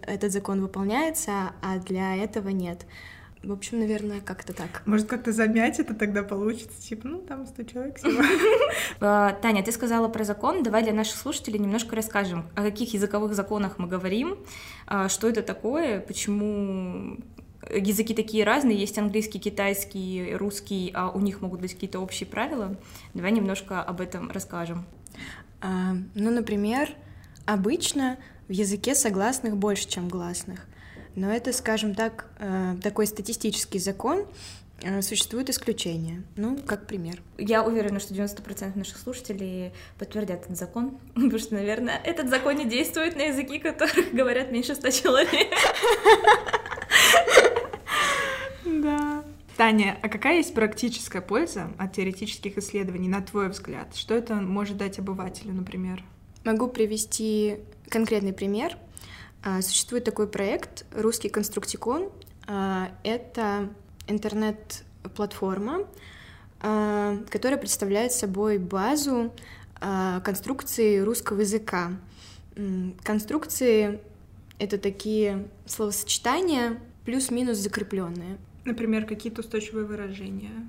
этот 0.01 0.31
закон 0.31 0.61
выполняется, 0.61 1.53
а 1.61 1.79
для 1.79 2.15
этого 2.15 2.49
нет. 2.49 2.85
В 3.43 3.51
общем, 3.51 3.79
наверное, 3.79 4.21
как-то 4.21 4.53
так. 4.53 4.83
Может, 4.85 5.07
как-то 5.07 5.33
замять 5.33 5.77
это 5.77 5.93
тогда 5.93 6.23
получится? 6.23 6.81
Типа, 6.81 7.09
ну, 7.09 7.19
там 7.19 7.45
100 7.45 7.63
человек 7.63 7.97
всего. 7.97 8.23
А, 9.01 9.33
Таня, 9.33 9.63
ты 9.63 9.73
сказала 9.73 10.07
про 10.07 10.23
закон. 10.23 10.63
Давай 10.63 10.81
для 10.83 10.93
наших 10.93 11.17
слушателей 11.17 11.59
немножко 11.59 11.95
расскажем, 11.95 12.45
о 12.55 12.63
каких 12.63 12.93
языковых 12.93 13.33
законах 13.33 13.79
мы 13.79 13.87
говорим, 13.87 14.37
а, 14.87 15.09
что 15.09 15.27
это 15.27 15.43
такое, 15.43 15.99
почему 15.99 17.17
языки 17.69 18.13
такие 18.13 18.45
разные, 18.45 18.77
есть 18.77 18.97
английский, 18.97 19.39
китайский, 19.39 20.35
русский, 20.35 20.91
а 20.93 21.09
у 21.09 21.19
них 21.19 21.41
могут 21.41 21.61
быть 21.61 21.73
какие-то 21.73 21.99
общие 21.99 22.27
правила. 22.27 22.77
Давай 23.13 23.31
немножко 23.31 23.81
об 23.81 23.99
этом 23.99 24.31
расскажем. 24.31 24.85
Ну, 25.63 26.31
например, 26.31 26.89
обычно 27.45 28.17
в 28.47 28.51
языке 28.51 28.95
согласных 28.95 29.57
больше, 29.57 29.87
чем 29.87 30.07
гласных. 30.09 30.67
Но 31.15 31.31
это, 31.31 31.53
скажем 31.53 31.93
так, 31.95 32.25
э, 32.39 32.75
такой 32.81 33.05
статистический 33.07 33.79
закон, 33.79 34.25
э, 34.81 35.01
существуют 35.01 35.49
исключения. 35.49 36.23
Ну, 36.35 36.57
как 36.57 36.87
пример. 36.87 37.21
Я 37.37 37.63
уверена, 37.63 37.99
что 37.99 38.13
90% 38.13 38.75
наших 38.75 38.97
слушателей 38.97 39.73
подтвердят 39.99 40.45
этот 40.45 40.57
закон, 40.57 40.97
потому 41.13 41.37
что, 41.37 41.53
наверное, 41.53 41.99
этот 42.03 42.29
закон 42.29 42.55
не 42.57 42.65
действует 42.65 43.15
на 43.15 43.23
языки, 43.23 43.59
которых 43.59 44.13
говорят 44.13 44.51
меньше 44.51 44.75
ста 44.75 44.91
человек. 44.91 45.31
Да. 48.65 49.22
Таня, 49.57 49.99
а 50.01 50.09
какая 50.09 50.37
есть 50.37 50.53
практическая 50.55 51.21
польза 51.21 51.71
от 51.77 51.93
теоретических 51.93 52.57
исследований, 52.57 53.07
на 53.07 53.21
твой 53.21 53.49
взгляд? 53.49 53.95
Что 53.95 54.15
это 54.15 54.35
может 54.35 54.77
дать 54.77 54.97
обывателю, 54.97 55.53
например? 55.53 56.03
Могу 56.43 56.67
привести 56.67 57.57
конкретный 57.89 58.33
пример. 58.33 58.77
А, 59.43 59.61
существует 59.61 60.05
такой 60.05 60.27
проект 60.27 60.85
«Русский 60.91 61.29
конструктикон». 61.29 62.09
А, 62.47 62.91
это 63.03 63.69
интернет-платформа, 64.07 65.87
а, 66.61 67.17
которая 67.29 67.59
представляет 67.59 68.11
собой 68.11 68.57
базу 68.57 69.31
конструкции 70.23 70.99
русского 70.99 71.41
языка. 71.41 71.91
Конструкции— 73.03 73.99
это 74.57 74.77
такие 74.77 75.49
словосочетания 75.65 76.79
плюс-минус 77.03 77.57
закрепленные. 77.57 78.37
Например, 78.65 79.05
какие-то 79.05 79.41
устойчивые 79.41 79.85
выражения. 79.85 80.67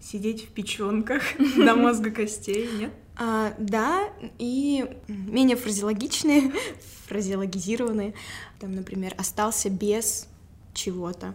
Сидеть 0.00 0.44
в 0.44 0.52
печенках 0.52 1.22
до 1.56 1.74
мозга 1.74 2.10
костей, 2.10 2.68
нет? 2.78 2.92
А, 3.16 3.54
да, 3.58 4.08
и 4.38 4.86
менее 5.08 5.56
фразеологичные, 5.56 6.52
фразеологизированные. 7.06 8.14
Там, 8.58 8.72
например, 8.72 9.14
остался 9.18 9.68
без 9.68 10.26
чего-то. 10.72 11.34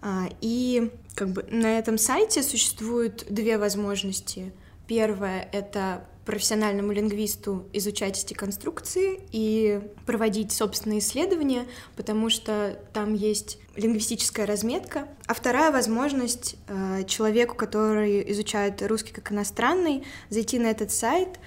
А, 0.00 0.28
и 0.40 0.92
как 1.14 1.30
бы 1.30 1.44
на 1.50 1.78
этом 1.78 1.98
сайте 1.98 2.42
существуют 2.42 3.26
две 3.28 3.58
возможности. 3.58 4.52
Первое— 4.86 5.48
это 5.52 6.06
профессиональному 6.24 6.92
лингвисту 6.92 7.66
изучать 7.72 8.22
эти 8.22 8.34
конструкции 8.34 9.20
и 9.30 9.80
проводить 10.06 10.52
собственные 10.52 11.00
исследования, 11.00 11.66
потому 11.96 12.30
что 12.30 12.78
там 12.92 13.14
есть 13.14 13.58
лингвистическая 13.76 14.46
разметка. 14.46 15.08
А 15.26 15.34
вторая 15.34 15.70
возможность 15.70 16.56
э, 16.68 17.04
человеку, 17.06 17.56
который 17.56 18.30
изучает 18.32 18.82
русский 18.82 19.12
как 19.12 19.32
иностранный, 19.32 20.04
зайти 20.30 20.58
на 20.58 20.68
этот 20.68 20.90
сайт, 20.90 21.40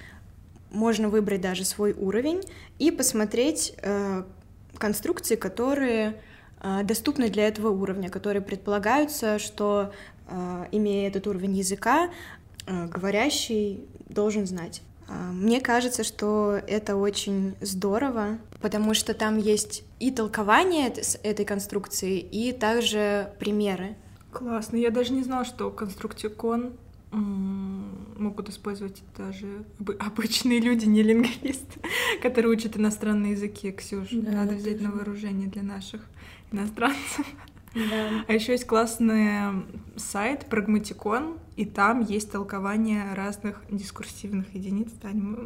можно 0.70 1.08
выбрать 1.08 1.40
даже 1.40 1.64
свой 1.64 1.92
уровень 1.92 2.42
и 2.78 2.90
посмотреть 2.90 3.74
э, 3.82 4.24
конструкции, 4.76 5.36
которые 5.36 6.20
э, 6.60 6.82
доступны 6.84 7.30
для 7.30 7.48
этого 7.48 7.70
уровня, 7.70 8.10
которые 8.10 8.42
предполагаются, 8.42 9.38
что 9.38 9.92
имея 10.72 11.08
этот 11.08 11.26
уровень 11.26 11.56
языка, 11.56 12.10
говорящий 12.68 13.84
должен 14.08 14.46
знать. 14.46 14.82
А, 15.08 15.32
мне 15.32 15.60
кажется, 15.60 16.04
что 16.04 16.60
это 16.66 16.96
очень 16.96 17.54
здорово, 17.60 18.38
потому 18.60 18.94
что 18.94 19.14
там 19.14 19.38
есть 19.38 19.84
и 20.00 20.10
толкование 20.10 20.92
этой 21.22 21.44
конструкции, 21.44 22.18
и 22.18 22.52
также 22.52 23.32
примеры. 23.38 23.96
Классно. 24.32 24.76
Я 24.76 24.90
даже 24.90 25.12
не 25.12 25.22
знала, 25.22 25.44
что 25.44 25.70
конструктикон 25.70 26.72
могут 27.10 28.50
использовать 28.50 29.02
даже 29.16 29.64
обычные 29.98 30.60
люди, 30.60 30.84
не 30.84 31.02
лингвисты, 31.02 31.80
которые 32.22 32.52
учат 32.52 32.76
иностранные 32.76 33.32
языки. 33.32 33.72
Ксюш, 33.72 34.08
да, 34.12 34.32
надо 34.32 34.54
взять 34.54 34.82
на 34.82 34.90
вооружение 34.90 35.48
для 35.48 35.62
наших 35.62 36.02
иностранцев. 36.52 37.26
Да. 37.74 38.24
А 38.26 38.32
еще 38.32 38.52
есть 38.52 38.66
классный 38.66 39.64
сайт 39.96 40.46
Прагматикон, 40.46 41.38
и 41.56 41.64
там 41.64 42.00
есть 42.02 42.30
толкование 42.32 43.14
разных 43.14 43.62
дискурсивных 43.70 44.54
единиц. 44.54 44.90
Таня, 45.00 45.36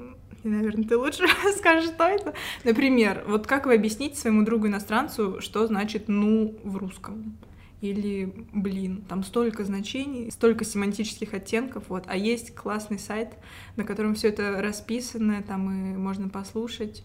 наверное, 0.44 0.84
ты 0.84 0.96
лучше 0.96 1.24
скажешь, 1.56 1.90
что 1.90 2.04
это. 2.04 2.34
Например, 2.64 3.24
вот 3.26 3.46
как 3.46 3.66
вы 3.66 3.74
объясните 3.74 4.16
своему 4.16 4.44
другу 4.44 4.66
иностранцу, 4.66 5.40
что 5.40 5.66
значит 5.66 6.08
«ну» 6.08 6.58
в 6.64 6.76
русском? 6.76 7.36
Или 7.80 8.32
«блин». 8.52 9.04
Там 9.08 9.24
столько 9.24 9.64
значений, 9.64 10.30
столько 10.30 10.64
семантических 10.64 11.34
оттенков, 11.34 11.84
вот. 11.88 12.04
А 12.06 12.16
есть 12.16 12.54
классный 12.54 12.98
сайт, 12.98 13.30
на 13.76 13.84
котором 13.84 14.14
все 14.14 14.28
это 14.28 14.62
расписано, 14.62 15.42
там 15.42 15.70
и 15.70 15.96
можно 15.96 16.28
послушать 16.28 17.02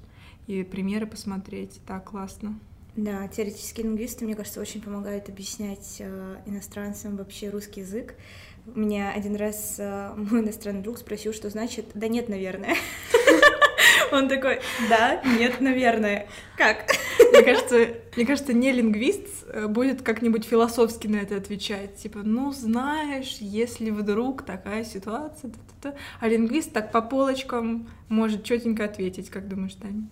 и 0.47 0.63
примеры 0.63 1.06
посмотреть. 1.06 1.82
Так, 1.86 2.10
классно. 2.10 2.60
Да, 2.98 3.28
теоретические 3.28 3.86
лингвисты, 3.86 4.26
мне 4.26 4.36
кажется, 4.36 4.60
очень 4.60 4.82
помогают 4.82 5.30
объяснять 5.30 5.98
э, 6.00 6.38
иностранцам 6.48 7.16
вообще 7.16 7.50
русский 7.50 7.82
язык. 7.82 8.16
Меня 8.66 9.12
один 9.12 9.36
раз 9.36 9.76
э, 9.78 10.14
мой 10.18 10.42
иностранный 10.42 10.82
друг 10.82 10.98
спросил, 10.98 11.32
что 11.32 11.52
значит 11.52 11.86
«да 11.94 12.08
нет, 12.08 12.28
наверное». 12.28 12.76
Он 14.12 14.28
такой 14.28 14.62
«да, 14.90 15.22
нет, 15.38 15.62
наверное». 15.62 16.28
Как? 16.58 16.88
Мне 17.32 17.44
кажется, 17.44 17.88
мне 18.16 18.26
кажется, 18.26 18.54
не 18.54 18.72
лингвист 18.72 19.46
э, 19.48 19.68
будет 19.68 20.02
как-нибудь 20.02 20.46
философски 20.46 21.06
на 21.06 21.18
это 21.18 21.38
отвечать. 21.38 21.98
Типа, 21.98 22.22
ну, 22.24 22.52
знаешь, 22.52 23.38
если 23.42 23.92
вдруг 23.92 24.42
такая 24.42 24.84
ситуация, 24.84 25.52
а 26.20 26.28
лингвист 26.28 26.74
так 26.74 26.92
по 26.92 27.04
полочкам 27.04 27.88
может 28.10 28.44
четенько 28.44 28.86
ответить, 28.86 29.30
как 29.30 29.48
думаешь, 29.48 29.76
Таня? 29.76 30.08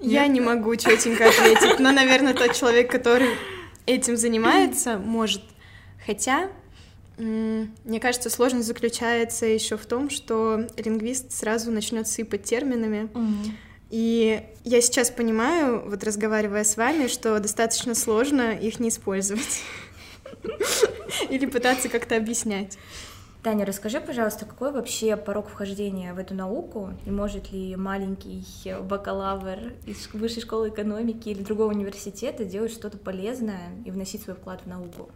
Я 0.00 0.26
не 0.26 0.40
могу 0.40 0.76
четенько 0.76 1.28
ответить, 1.28 1.80
но, 1.80 1.90
наверное, 1.90 2.34
тот 2.34 2.54
человек, 2.54 2.90
который 2.90 3.30
этим 3.86 4.16
занимается, 4.16 4.98
может. 5.04 5.42
Хотя, 6.06 6.48
мне 7.18 8.00
кажется, 8.00 8.30
сложность 8.30 8.66
заключается 8.66 9.46
еще 9.46 9.76
в 9.76 9.86
том, 9.86 10.08
что 10.08 10.66
лингвист 10.76 11.32
сразу 11.32 11.70
начнет 11.70 12.06
сыпать 12.06 12.44
терминами. 12.44 13.08
И 13.90 14.42
я 14.64 14.80
сейчас 14.82 15.10
понимаю, 15.10 15.82
вот 15.88 16.04
разговаривая 16.04 16.64
с 16.64 16.76
вами, 16.76 17.08
что 17.08 17.38
достаточно 17.40 17.94
сложно 17.94 18.52
их 18.52 18.80
не 18.80 18.90
использовать. 18.90 19.62
Или 21.30 21.46
пытаться 21.46 21.88
как-то 21.88 22.16
объяснять. 22.16 22.78
Таня, 23.48 23.64
расскажи, 23.64 23.98
пожалуйста, 23.98 24.44
какой 24.44 24.72
вообще 24.72 25.16
порог 25.16 25.48
вхождения 25.48 26.12
в 26.12 26.18
эту 26.18 26.34
науку? 26.34 26.90
И 27.06 27.10
может 27.10 27.50
ли 27.50 27.76
маленький 27.76 28.44
бакалавр 28.82 29.72
из 29.86 30.06
высшей 30.12 30.42
школы 30.42 30.68
экономики 30.68 31.30
или 31.30 31.42
другого 31.42 31.70
университета 31.70 32.44
делать 32.44 32.70
что-то 32.70 32.98
полезное 32.98 33.70
и 33.86 33.90
вносить 33.90 34.20
свой 34.20 34.36
вклад 34.36 34.60
в 34.66 34.68
науку? 34.68 35.08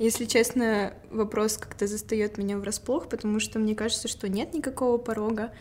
Если 0.00 0.24
честно, 0.24 0.92
вопрос 1.12 1.56
как-то 1.56 1.86
застает 1.86 2.36
меня 2.36 2.58
врасплох, 2.58 3.08
потому 3.08 3.38
что 3.38 3.60
мне 3.60 3.76
кажется, 3.76 4.08
что 4.08 4.28
нет 4.28 4.54
никакого 4.54 4.98
порога 4.98 5.52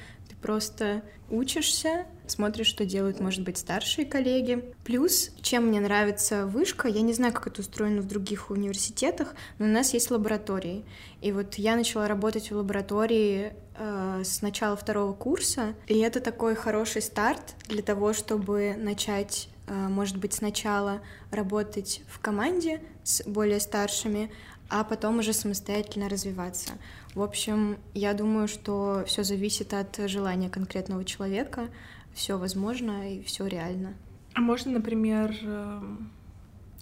просто 0.41 1.04
учишься, 1.30 2.06
смотришь, 2.26 2.67
что 2.67 2.86
делают, 2.86 3.19
может 3.19 3.43
быть, 3.43 3.58
старшие 3.58 4.06
коллеги. 4.06 4.73
Плюс, 4.84 5.32
чем 5.41 5.67
мне 5.67 5.80
нравится 5.80 6.45
вышка, 6.45 6.88
я 6.88 7.02
не 7.02 7.13
знаю, 7.13 7.34
как 7.34 7.47
это 7.47 7.62
устроено 7.62 8.02
в 8.02 8.08
других 8.08 8.50
университетах, 8.50 9.36
но 9.60 9.65
у 9.65 9.69
нас 9.69 9.93
есть 9.93 10.12
лаборатории. 10.12 10.86
И 11.21 11.32
вот 11.32 11.56
я 11.56 11.76
начала 11.76 12.08
работать 12.08 12.52
в 12.52 12.56
лаборатории 12.56 13.54
э, 13.78 14.21
с 14.23 14.41
начала 14.41 14.76
второго 14.76 15.13
курса, 15.13 15.73
и 15.88 15.97
это 16.00 16.19
такой 16.19 16.56
хороший 16.56 17.02
старт 17.02 17.56
для 17.67 17.82
того, 17.82 18.13
чтобы 18.13 18.76
начать 18.78 19.50
э, 19.67 19.73
может 19.73 20.17
быть, 20.17 20.34
сначала 20.34 21.02
работать 21.32 22.02
в 22.08 22.19
команде 22.19 22.82
с 23.04 23.23
более 23.23 23.60
старшими, 23.60 24.32
а 24.69 24.84
потом 24.84 25.19
уже 25.19 25.34
самостоятельно 25.34 26.10
развиваться. 26.10 26.73
В 27.15 27.21
общем, 27.21 27.77
я 27.93 28.13
думаю, 28.13 28.47
что 28.47 29.03
все 29.08 29.23
зависит 29.23 29.73
от 29.73 29.97
желания 30.10 30.49
конкретного 30.49 31.03
человека, 31.06 31.69
все 32.13 32.38
возможно 32.38 33.13
и 33.13 33.23
все 33.23 33.47
реально. 33.47 33.95
А 34.34 34.41
можно, 34.41 34.71
например, 34.71 35.36
эм, 35.41 36.12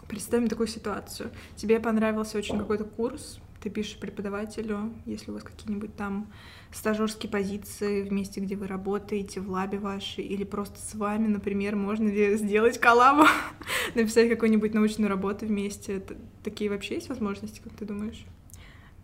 представим 0.08 0.48
такую 0.48 0.68
ситуацию. 0.68 1.32
Тебе 1.56 1.80
понравился 1.80 2.38
очень 2.38 2.58
какой-то 2.58 2.86
курс, 2.86 3.40
ты 3.66 3.72
пишешь 3.72 3.98
преподавателю, 3.98 4.94
если 5.08 5.32
у 5.32 5.34
вас 5.34 5.42
какие-нибудь 5.42 5.96
там 5.96 6.32
стажерские 6.72 7.32
позиции 7.32 8.04
в 8.04 8.12
месте, 8.12 8.40
где 8.40 8.56
вы 8.56 8.68
работаете, 8.68 9.42
в 9.42 9.50
лабе 9.50 9.80
вашей, 9.80 10.24
или 10.24 10.44
просто 10.44 10.78
с 10.80 10.94
вами, 10.94 11.28
например, 11.28 11.76
можно 11.76 12.08
ли 12.08 12.38
сделать 12.38 12.78
коллабу, 12.78 13.28
написать 13.96 14.30
какую-нибудь 14.30 14.76
научную 14.76 15.10
работу 15.10 15.48
вместе. 15.48 16.04
Такие 16.44 16.70
вообще 16.70 16.96
есть 16.96 17.10
возможности, 17.10 17.60
как 17.64 17.74
ты 17.74 17.86
думаешь? 17.86 18.24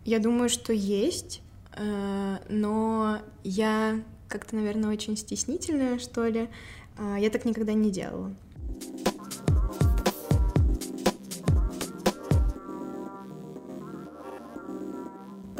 Я 0.04 0.20
думаю, 0.20 0.48
что 0.48 0.72
есть, 0.72 1.42
э, 1.74 2.36
но 2.48 3.18
я 3.42 4.00
как-то, 4.28 4.54
наверное, 4.54 4.92
очень 4.92 5.16
стеснительная, 5.16 5.98
что 5.98 6.24
ли. 6.28 6.48
Э, 6.98 7.16
я 7.18 7.30
так 7.30 7.44
никогда 7.46 7.72
не 7.72 7.90
делала. 7.90 8.32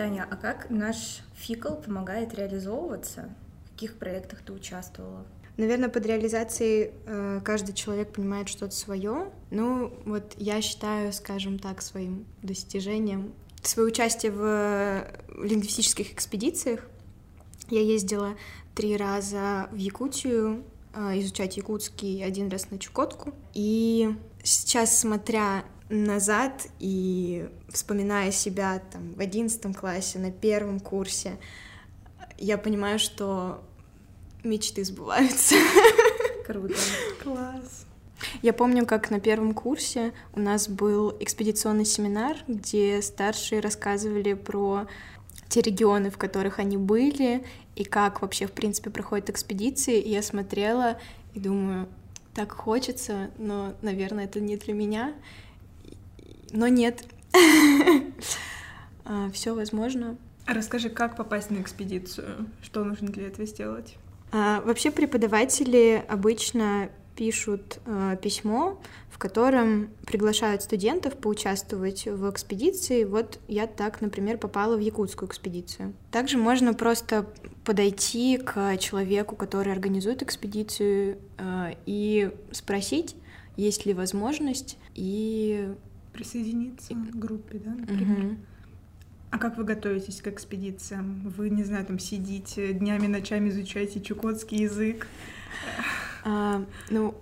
Таня, 0.02 0.26
а 0.28 0.34
как 0.34 0.68
наш 0.68 1.20
фикл 1.36 1.76
помогает 1.76 2.34
реализовываться? 2.34 3.32
В 3.66 3.70
каких 3.70 3.98
проектах 3.98 4.40
ты 4.44 4.52
участвовала? 4.52 5.24
Наверное, 5.56 5.88
под 5.88 6.04
реализацией 6.06 6.90
э, 7.06 7.40
каждый 7.44 7.72
человек 7.72 8.12
понимает 8.12 8.48
что-то 8.48 8.74
свое. 8.74 9.30
Ну, 9.52 9.96
вот 10.04 10.34
я 10.38 10.60
считаю, 10.60 11.12
скажем 11.12 11.60
так, 11.60 11.80
своим 11.82 12.26
достижением 12.42 13.32
свое 13.62 13.86
участие 13.86 14.32
в 14.32 15.06
лингвистических 15.40 16.12
экспедициях. 16.14 16.80
Я 17.70 17.80
ездила 17.80 18.34
три 18.74 18.96
раза 18.96 19.68
в 19.70 19.76
Якутию 19.76 20.64
э, 20.94 21.20
изучать 21.20 21.56
якутский, 21.58 22.24
один 22.24 22.48
раз 22.48 22.72
на 22.72 22.80
Чукотку. 22.80 23.34
И 23.54 24.16
сейчас, 24.42 24.98
смотря 24.98 25.64
назад 25.92 26.66
и 26.78 27.48
вспоминая 27.68 28.33
себя 28.33 28.83
там 28.90 29.12
в 29.14 29.20
одиннадцатом 29.20 29.74
классе, 29.74 30.18
на 30.18 30.31
первом 30.31 30.81
курсе, 30.81 31.38
я 32.38 32.59
понимаю, 32.59 32.98
что 32.98 33.62
мечты 34.42 34.85
сбываются. 34.85 35.55
Круто. 36.46 36.74
Класс. 37.22 37.87
Я 38.40 38.52
помню, 38.52 38.87
как 38.87 39.11
на 39.11 39.20
первом 39.20 39.52
курсе 39.52 40.12
у 40.35 40.40
нас 40.40 40.68
был 40.68 41.14
экспедиционный 41.20 41.85
семинар, 41.85 42.37
где 42.48 43.02
старшие 43.02 43.61
рассказывали 43.61 44.35
про 44.35 44.87
те 45.48 45.61
регионы, 45.61 46.11
в 46.11 46.18
которых 46.18 46.59
они 46.59 46.76
были, 46.76 47.44
и 47.76 47.85
как 47.85 48.22
вообще, 48.22 48.46
в 48.46 48.52
принципе, 48.52 48.90
проходят 48.90 49.28
экспедиции. 49.28 50.00
И 50.00 50.11
я 50.11 50.22
смотрела 50.22 50.98
и 51.35 51.40
думаю, 51.40 51.88
так 52.35 52.52
хочется, 52.52 53.31
но, 53.38 53.74
наверное, 53.83 54.24
это 54.24 54.40
не 54.40 54.57
для 54.57 54.72
меня 54.72 55.12
но 56.52 56.68
нет. 56.68 57.04
А, 59.04 59.30
Все 59.32 59.52
возможно. 59.52 60.16
А 60.46 60.54
расскажи, 60.54 60.88
как 60.88 61.16
попасть 61.16 61.50
на 61.50 61.60
экспедицию? 61.60 62.46
Что 62.62 62.84
нужно 62.84 63.08
для 63.08 63.26
этого 63.26 63.46
сделать? 63.46 63.96
А, 64.30 64.60
вообще 64.60 64.92
преподаватели 64.92 66.04
обычно 66.08 66.88
пишут 67.16 67.78
э, 67.84 68.16
письмо, 68.22 68.80
в 69.10 69.18
котором 69.18 69.90
приглашают 70.06 70.62
студентов 70.62 71.16
поучаствовать 71.16 72.06
в 72.06 72.30
экспедиции. 72.30 73.04
Вот 73.04 73.38
я 73.48 73.66
так, 73.66 74.00
например, 74.00 74.38
попала 74.38 74.76
в 74.76 74.80
якутскую 74.80 75.28
экспедицию. 75.28 75.92
Также 76.10 76.38
можно 76.38 76.74
просто 76.74 77.26
подойти 77.64 78.38
к 78.38 78.76
человеку, 78.78 79.36
который 79.36 79.72
организует 79.72 80.22
экспедицию, 80.22 81.18
э, 81.38 81.74
и 81.86 82.30
спросить, 82.50 83.14
есть 83.56 83.84
ли 83.84 83.92
возможность, 83.92 84.78
и 84.94 85.68
присоединиться 86.12 86.94
к 86.94 87.16
группе, 87.16 87.59
да, 87.64 87.70
например. 87.70 88.27
Угу. 88.27 88.37
А 89.31 89.38
как 89.38 89.57
вы 89.57 89.64
готовитесь 89.64 90.20
к 90.20 90.29
экспедициям? 90.29 91.22
Вы, 91.37 91.48
не 91.48 91.64
знаю, 91.64 91.87
там 91.87 91.98
сидите 91.98 92.75
днями, 92.75 93.07
ночами 93.07 93.48
изучаете 93.48 94.01
чукотский 94.01 94.59
язык? 94.59 95.07
А, 96.25 96.64
ну, 96.90 97.14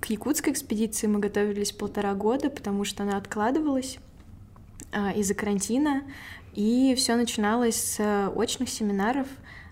к 0.00 0.06
якутской 0.06 0.52
экспедиции 0.52 1.06
мы 1.06 1.20
готовились 1.20 1.72
полтора 1.72 2.14
года, 2.14 2.50
потому 2.50 2.84
что 2.84 3.04
она 3.04 3.16
откладывалась 3.16 3.98
а, 4.92 5.12
из-за 5.12 5.34
карантина, 5.34 6.02
и 6.54 6.94
все 6.96 7.16
начиналось 7.16 7.76
с 7.76 8.28
очных 8.34 8.68
семинаров, 8.68 9.28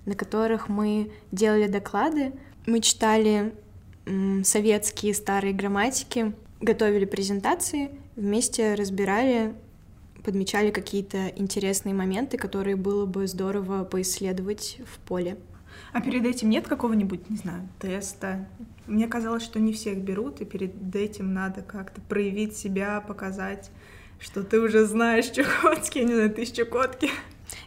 на 0.07 0.14
которых 0.14 0.68
мы 0.68 1.12
делали 1.33 1.66
доклады, 1.66 2.33
мы 2.66 2.81
читали 2.81 3.55
советские 4.42 5.14
старые 5.14 5.53
грамматики, 5.53 6.33
готовили 6.62 7.05
презентации, 7.05 7.90
вместе 8.16 8.75
разбирали, 8.75 9.55
подмечали 10.22 10.70
какие-то 10.70 11.29
интересные 11.29 11.94
моменты, 11.94 12.38
которые 12.38 12.77
было 12.77 13.05
бы 13.05 13.27
здорово 13.27 13.85
поисследовать 13.85 14.79
в 14.87 14.98
поле. 15.01 15.37
А 15.92 16.01
перед 16.01 16.25
этим 16.25 16.48
нет 16.48 16.68
какого-нибудь, 16.68 17.29
не 17.29 17.37
знаю, 17.37 17.68
теста? 17.79 18.46
Мне 18.87 19.09
казалось, 19.09 19.42
что 19.42 19.61
не 19.61 19.72
всех 19.72 19.98
берут, 19.98 20.40
и 20.40 20.44
перед 20.44 20.94
этим 20.94 21.35
надо 21.35 21.62
как-то 21.62 22.01
проявить 22.01 22.57
себя, 22.57 23.01
показать, 23.01 23.70
что 24.18 24.42
ты 24.42 24.61
уже 24.61 24.87
знаешь 24.87 25.27
чукотский, 25.31 26.05
не 26.05 26.14
знаю, 26.14 26.33
ты 26.33 26.42
из 26.42 26.53
Чукотки. 26.53 27.11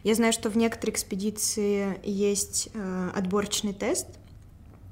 Я 0.04 0.16
знаю, 0.16 0.34
что 0.34 0.50
в 0.50 0.58
некоторой 0.58 0.94
экспедиции 0.94 2.00
есть 2.04 2.70
э, 2.74 3.10
отборочный 3.14 3.74
тест, 3.74 4.08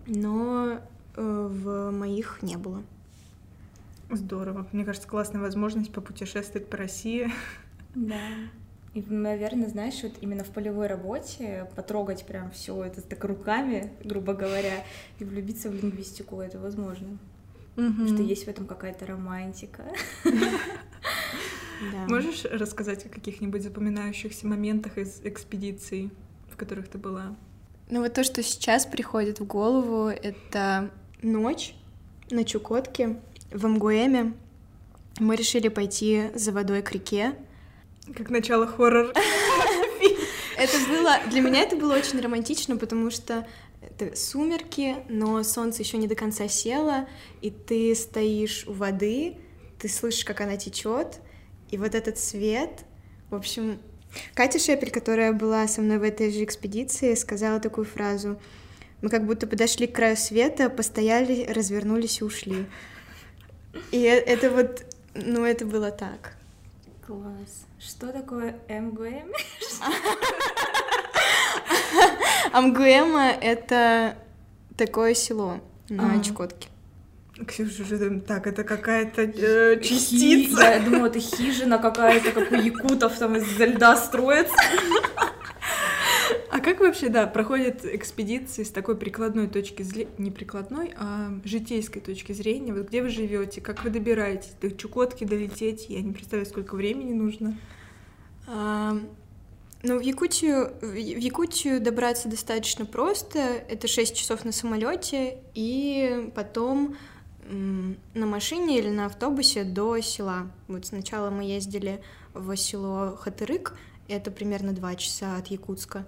но 0.06 0.80
э, 1.16 1.50
в 1.52 1.92
моих 1.92 2.40
не 2.42 2.58
было. 2.58 2.84
Здорово. 4.16 4.68
Мне 4.72 4.86
кажется, 4.86 5.08
классная 5.08 5.42
возможность 5.42 5.92
попутешествовать 5.92 6.70
по 6.70 6.78
России. 6.78 7.32
Да. 7.96 8.16
И, 8.94 9.02
наверное, 9.02 9.68
знаешь, 9.70 10.04
вот 10.04 10.14
именно 10.22 10.44
в 10.44 10.50
полевой 10.50 10.88
работе 10.88 11.68
потрогать 11.76 12.26
прям 12.26 12.52
все 12.52 12.84
это 12.84 13.02
так 13.02 13.24
руками, 13.24 13.92
грубо 14.04 14.34
говоря, 14.34 14.84
и 15.20 15.24
влюбиться 15.24 15.70
в 15.70 15.74
лингвистику 15.74 16.40
это 16.42 16.60
возможно. 16.60 17.18
Угу. 17.76 18.08
Что 18.08 18.22
есть 18.22 18.46
в 18.46 18.48
этом 18.48 18.68
какая-то 18.68 19.06
романтика. 19.06 19.84
Да. 21.92 22.06
Можешь 22.08 22.46
рассказать 22.46 23.06
о 23.08 23.10
каких-нибудь 23.10 23.62
запоминающихся 23.62 24.48
моментах 24.48 24.98
из 24.98 25.20
экспедиций, 25.26 26.12
в 26.50 26.56
которых 26.56 26.88
ты 26.88 26.98
была? 26.98 27.36
Ну 27.90 28.02
вот 28.02 28.14
то, 28.14 28.24
что 28.24 28.42
сейчас 28.42 28.86
приходит 28.86 29.42
в 29.42 29.46
голову, 29.46 30.08
это 30.08 30.92
ночь 31.22 31.76
на 32.32 32.46
Чукотке, 32.46 33.20
в 33.54 33.68
Мгуэме. 33.68 34.34
Мы 35.20 35.36
решили 35.36 35.68
пойти 35.68 36.32
за 36.34 36.52
водой 36.52 36.82
к 36.82 36.92
реке. 36.92 37.36
Как 38.16 38.30
начало 38.30 38.68
хоррор. 38.68 39.14
Это 40.58 40.78
было... 40.90 41.20
Для 41.30 41.42
меня 41.42 41.62
это 41.62 41.76
было 41.76 41.96
очень 41.96 42.20
романтично, 42.20 42.78
потому 42.78 43.10
что 43.10 43.48
это 43.82 44.16
сумерки, 44.16 44.98
но 45.10 45.44
солнце 45.44 45.82
еще 45.82 45.98
не 45.98 46.08
до 46.08 46.16
конца 46.16 46.48
село, 46.48 47.08
и 47.42 47.50
ты 47.50 47.96
стоишь 47.96 48.66
у 48.68 48.74
воды, 48.74 49.38
ты 49.80 49.90
слышишь, 49.90 50.26
как 50.26 50.42
она 50.42 50.56
течет, 50.58 51.20
и 51.70 51.78
вот 51.78 51.96
этот 51.96 52.20
свет, 52.20 52.86
в 53.30 53.36
общем, 53.36 53.80
Катя 54.36 54.60
Шепель, 54.60 54.92
которая 54.92 55.34
была 55.34 55.68
со 55.68 55.82
мной 55.82 55.98
в 55.98 56.04
этой 56.04 56.32
же 56.32 56.44
экспедиции, 56.44 57.16
сказала 57.16 57.60
такую 57.60 57.86
фразу: 57.86 58.40
"Мы 59.02 59.10
как 59.10 59.26
будто 59.26 59.48
подошли 59.48 59.88
к 59.88 59.96
краю 59.96 60.16
света, 60.16 60.70
постояли, 60.70 61.46
развернулись 61.46 62.22
и 62.22 62.24
ушли". 62.24 62.68
И 63.92 64.04
э, 64.06 64.20
это 64.20 64.50
вот, 64.52 64.84
ну, 65.16 65.46
это 65.46 65.66
было 65.66 65.92
так. 65.92 66.34
Класс. 67.06 67.66
Что 67.80 68.08
такое 68.08 68.56
МГМ? 68.70 69.32
Амгуэма— 72.54 73.32
это 73.42 74.16
такое 74.78 75.14
село 75.14 75.60
на 75.90 76.24
Чукотке. 76.24 76.70
Ксюша, 77.48 77.84
что 77.84 78.20
так, 78.20 78.46
это 78.46 78.64
какая-то 78.64 79.24
э, 79.24 79.82
частица. 79.82 80.62
Хи... 80.62 80.64
Я 80.64 80.80
думала, 80.80 81.08
это 81.08 81.20
хижина 81.20 81.80
какая-то, 81.80 82.32
как 82.32 82.52
у 82.52 82.56
якутов 82.56 83.18
там 83.18 83.36
из 83.36 83.60
льда 83.60 83.96
строится. 83.96 84.54
Как 86.64 86.80
вообще, 86.80 87.10
да, 87.10 87.28
проходят 87.28 87.84
экспедиции 87.84 88.64
с 88.64 88.70
такой 88.70 88.96
прикладной 88.96 89.48
точки 89.48 89.84
зрения, 89.84 90.12
не 90.18 90.32
прикладной, 90.32 90.94
а 90.96 91.38
житейской 91.44 92.00
точки 92.00 92.32
зрения? 92.32 92.74
Вот 92.74 92.88
где 92.88 93.02
вы 93.02 93.10
живете, 93.10 93.60
как 93.60 93.84
вы 93.84 93.90
добираетесь 93.90 94.54
до 94.62 94.72
Чукотки 94.72 95.26
долететь? 95.26 95.90
Я 95.90 96.02
не 96.02 96.14
представляю, 96.14 96.46
сколько 96.46 96.76
времени 96.76 97.12
нужно. 97.12 97.58
А, 98.48 98.98
ну, 99.82 100.00
в 100.00 100.02
Якутию, 100.02 100.72
в 100.80 100.96
Якутию 100.96 101.82
добраться 101.82 102.30
достаточно 102.30 102.86
просто. 102.86 103.40
Это 103.40 103.90
6 103.90 104.16
часов 104.16 104.46
на 104.46 104.54
самолете 104.54 105.40
и 105.54 106.32
потом 106.34 106.96
на 107.50 108.26
машине 108.26 108.80
или 108.80 108.90
на 108.90 109.08
автобусе 109.08 109.66
до 109.66 110.00
села. 110.00 110.50
Вот 110.70 110.86
сначала 110.86 111.30
мы 111.30 111.44
ездили 111.44 112.02
в 112.34 112.56
село 112.56 113.18
Хатырык, 113.18 113.76
это 114.08 114.32
примерно 114.32 114.72
2 114.72 114.96
часа 114.96 115.36
от 115.36 115.48
Якутска. 115.48 116.06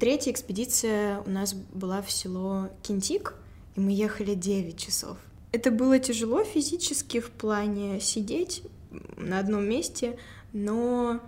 Третья 0.00 0.32
экспедиция 0.32 1.20
у 1.20 1.30
нас 1.30 1.54
была 1.54 2.02
в 2.02 2.10
село 2.10 2.70
Кинтик, 2.82 3.34
и 3.76 3.80
мы 3.80 3.92
ехали 3.92 4.34
9 4.34 4.76
часов. 4.76 5.16
Это 5.52 5.70
было 5.70 6.00
тяжело 6.00 6.42
физически 6.42 7.20
в 7.20 7.30
плане 7.30 8.00
сидеть 8.00 8.64
на 9.16 9.38
одном 9.38 9.64
месте, 9.64 10.18
но 10.52 11.20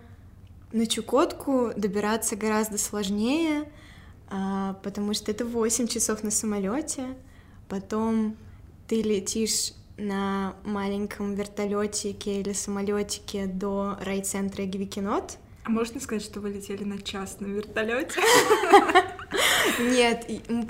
На 0.73 0.87
Чукотку 0.87 1.71
добираться 1.77 2.35
гораздо 2.35 2.77
сложнее, 2.77 3.71
а, 4.29 4.75
потому 4.83 5.15
что 5.15 5.31
это 5.31 5.45
8 5.45 5.87
часов 5.87 6.25
на 6.25 6.33
самолете. 6.33 7.15
Потом 7.69 8.37
ты 8.89 9.03
летишь 9.03 9.73
на 9.97 10.57
маленьком 10.65 11.35
вертолетике 11.35 12.41
или 12.41 12.53
самолетике 12.53 13.47
до 13.47 13.97
райцентра 14.01 14.65
Гивикинот. 14.65 15.39
А 15.67 15.71
можно 15.71 16.01
сказать, 16.01 16.23
что 16.23 16.39
вы 16.41 16.51
летели 16.51 16.85
на 16.85 17.03
частном 17.03 17.55
вертолете? 17.55 18.21
Нет, 19.81 20.25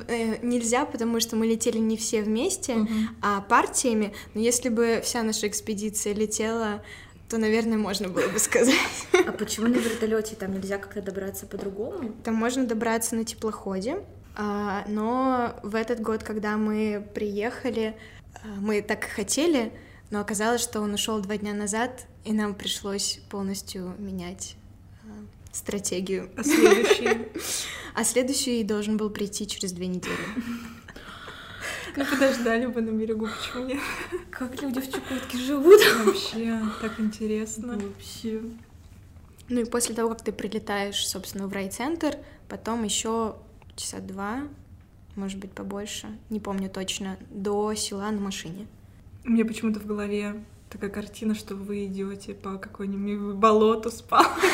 э, 0.09 0.39
нельзя, 0.43 0.87
потому 0.87 1.21
что 1.21 1.37
мы 1.37 1.47
летели 1.47 1.77
не 1.77 1.99
все 1.99 2.23
вместе, 2.23 2.89
а 3.21 3.43
партиями. 3.43 4.15
Но 4.33 4.41
если 4.41 4.71
бы 4.71 5.03
вся 5.05 5.23
наша 5.23 5.49
экспедиция 5.49 6.15
летела 6.15 6.83
то, 7.29 7.39
наверное, 7.39 7.77
можно 7.77 8.09
было 8.09 8.29
бы 8.29 8.39
сказать. 8.39 8.77
А 9.13 9.33
почему 9.33 9.67
на 9.67 9.75
вертолете 9.75 10.37
там 10.37 10.53
нельзя 10.55 10.79
как-то 10.79 11.03
добраться 11.03 11.45
по-другому? 11.45 12.13
Там 12.23 12.37
можно 12.37 12.65
добраться 12.65 13.17
на 13.17 13.25
теплоходе, 13.25 13.99
а, 14.37 14.85
но 14.87 15.59
в 15.65 15.75
этот 15.75 16.01
год, 16.01 16.23
когда 16.23 16.57
мы 16.57 17.05
приехали, 17.15 17.97
а, 18.33 18.47
мы 18.61 18.81
так 18.81 19.07
и 19.07 19.09
хотели, 19.09 19.73
но 20.11 20.21
оказалось, 20.21 20.63
что 20.63 20.81
он 20.81 20.95
ушел 20.95 21.19
два 21.19 21.37
дня 21.37 21.53
назад, 21.53 22.07
и 22.25 22.33
нам 22.33 22.55
пришлось 22.55 23.19
полностью 23.29 23.97
менять 23.99 24.57
стратегию. 25.57 26.31
А 26.37 26.45
следующий? 26.45 27.29
А 27.95 28.05
следующий 28.05 28.63
должен 28.63 28.99
был 28.99 29.09
прийти 29.09 29.47
через 29.47 29.73
две 29.73 29.87
недели. 29.87 30.13
Ну, 31.97 32.05
подождали 32.05 32.67
бы 32.67 32.83
на 32.83 32.91
берегу, 32.91 33.27
почему 33.27 33.65
нет? 33.65 33.81
Как 34.31 34.61
люди 34.61 34.83
в 34.83 34.93
Чукотке 34.93 35.39
живут? 35.39 35.81
Вообще, 36.05 36.61
так 36.83 37.01
интересно. 37.01 37.79
Вообще. 37.79 38.43
Ну 39.49 39.61
и 39.61 39.65
после 39.65 39.95
того, 39.95 40.11
как 40.11 40.23
ты 40.23 40.31
прилетаешь, 40.31 41.09
собственно, 41.09 41.47
в 41.47 41.55
райцентр, 41.55 42.19
потом 42.51 42.85
еще 42.85 43.37
часа 43.77 44.01
два, 44.01 44.43
может 45.15 45.39
быть, 45.39 45.53
побольше, 45.53 46.09
не 46.29 46.39
помню 46.39 46.69
точно, 46.69 47.17
до 47.31 47.73
села 47.75 48.11
на 48.11 48.21
машине. 48.21 48.67
У 49.25 49.31
меня 49.31 49.47
почему-то 49.47 49.81
в 49.81 49.87
голове 49.87 50.45
такая 50.71 50.91
картина, 50.91 51.35
что 51.35 51.55
вы 51.55 51.87
идете 51.87 52.35
по 52.35 52.59
какой-нибудь 52.59 53.37
болоту 53.37 53.91
с 53.91 54.03
палкой, 54.03 54.51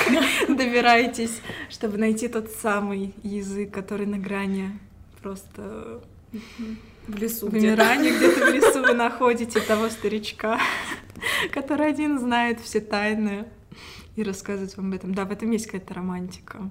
добираетесь, 0.48 1.40
чтобы 1.70 1.98
найти 1.98 2.29
тот 2.29 2.51
самый 2.51 3.14
язык, 3.22 3.72
который 3.72 4.07
на 4.07 4.18
грани 4.18 4.79
просто 5.22 6.03
в 7.07 7.16
лесу 7.16 7.48
вымирания, 7.48 8.16
где-то 8.16 8.46
в 8.46 8.55
лесу 8.55 8.83
вы 8.83 8.94
находите 8.94 9.61
того 9.61 9.88
старичка, 9.88 10.61
который 11.53 11.88
один 11.88 12.18
знает 12.18 12.61
все 12.61 12.81
тайны 12.81 13.46
и 14.16 14.22
рассказывает 14.22 14.77
вам 14.77 14.88
об 14.88 14.94
этом. 14.94 15.14
Да, 15.14 15.25
в 15.25 15.33
этом 15.33 15.51
есть 15.51 15.66
какая-то 15.66 15.94
романтика. 15.94 16.70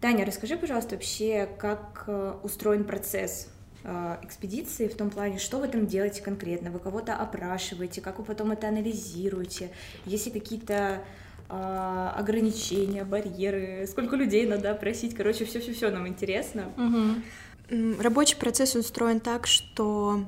Таня, 0.00 0.26
расскажи, 0.26 0.56
пожалуйста, 0.56 0.96
вообще, 0.96 1.48
как 1.58 2.04
э, 2.08 2.34
устроен 2.42 2.82
процесс 2.82 3.51
экспедиции 3.84 4.88
в 4.88 4.96
том 4.96 5.10
плане, 5.10 5.38
что 5.38 5.58
вы 5.58 5.68
там 5.68 5.86
делаете 5.86 6.22
конкретно, 6.22 6.70
вы 6.70 6.78
кого-то 6.78 7.14
опрашиваете, 7.14 8.00
как 8.00 8.18
вы 8.18 8.24
потом 8.24 8.52
это 8.52 8.68
анализируете, 8.68 9.70
есть 10.06 10.26
ли 10.26 10.32
какие-то 10.32 11.02
э, 11.48 12.12
ограничения, 12.16 13.04
барьеры, 13.04 13.86
сколько 13.90 14.16
людей 14.16 14.46
надо 14.46 14.70
опросить, 14.70 15.14
короче, 15.14 15.44
все-все-все 15.44 15.90
нам 15.90 16.06
интересно. 16.06 16.70
Угу. 16.76 18.00
Рабочий 18.00 18.36
процесс 18.36 18.76
устроен 18.76 19.20
так, 19.20 19.46
что 19.46 20.24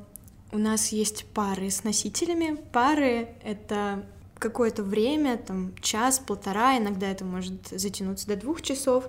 у 0.50 0.58
нас 0.58 0.92
есть 0.92 1.26
пары 1.26 1.70
с 1.70 1.84
носителями. 1.84 2.56
Пары— 2.72 3.28
это 3.44 4.04
какое-то 4.38 4.82
время, 4.82 5.36
там 5.36 5.74
час, 5.80 6.18
полтора, 6.18 6.78
иногда 6.78 7.08
это 7.08 7.24
может 7.24 7.68
затянуться 7.68 8.26
до 8.26 8.36
двух 8.36 8.62
часов, 8.62 9.08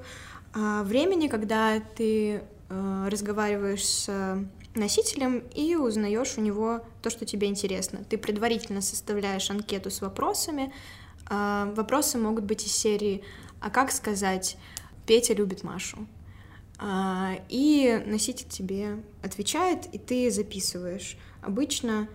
а, 0.53 0.84
времени, 0.84 1.27
когда 1.27 1.79
ты 1.95 2.43
э, 2.69 3.08
разговариваешь 3.10 3.86
с 3.86 4.10
носителем 4.75 5.39
и 5.54 5.75
узнаешь 5.75 6.38
у 6.38 6.41
него 6.41 6.82
то, 7.01 7.10
что 7.10 7.25
тебе 7.25 7.47
интересно. 7.47 8.04
Ты 8.10 8.17
предварительно 8.17 8.82
составляешь 8.82 9.49
анкету 9.49 9.89
с 9.89 10.01
вопросами. 10.01 10.73
А, 11.28 11.71
вопросы 11.75 12.17
могут 12.17 12.43
быть 12.43 12.65
из 12.65 12.73
серии 12.73 13.23
«А 13.60 13.69
как 13.69 13.91
сказать 13.91 14.58
Петя 15.06 15.34
любит 15.34 15.63
Машу?» 15.63 16.08
а, 16.78 17.38
И 17.49 18.04
носитель 18.06 18.47
тебе 18.47 19.04
отвечает, 19.23 19.88
и 19.93 19.97
ты 19.97 20.30
записываешь. 20.30 21.17
Обычно 21.41 22.08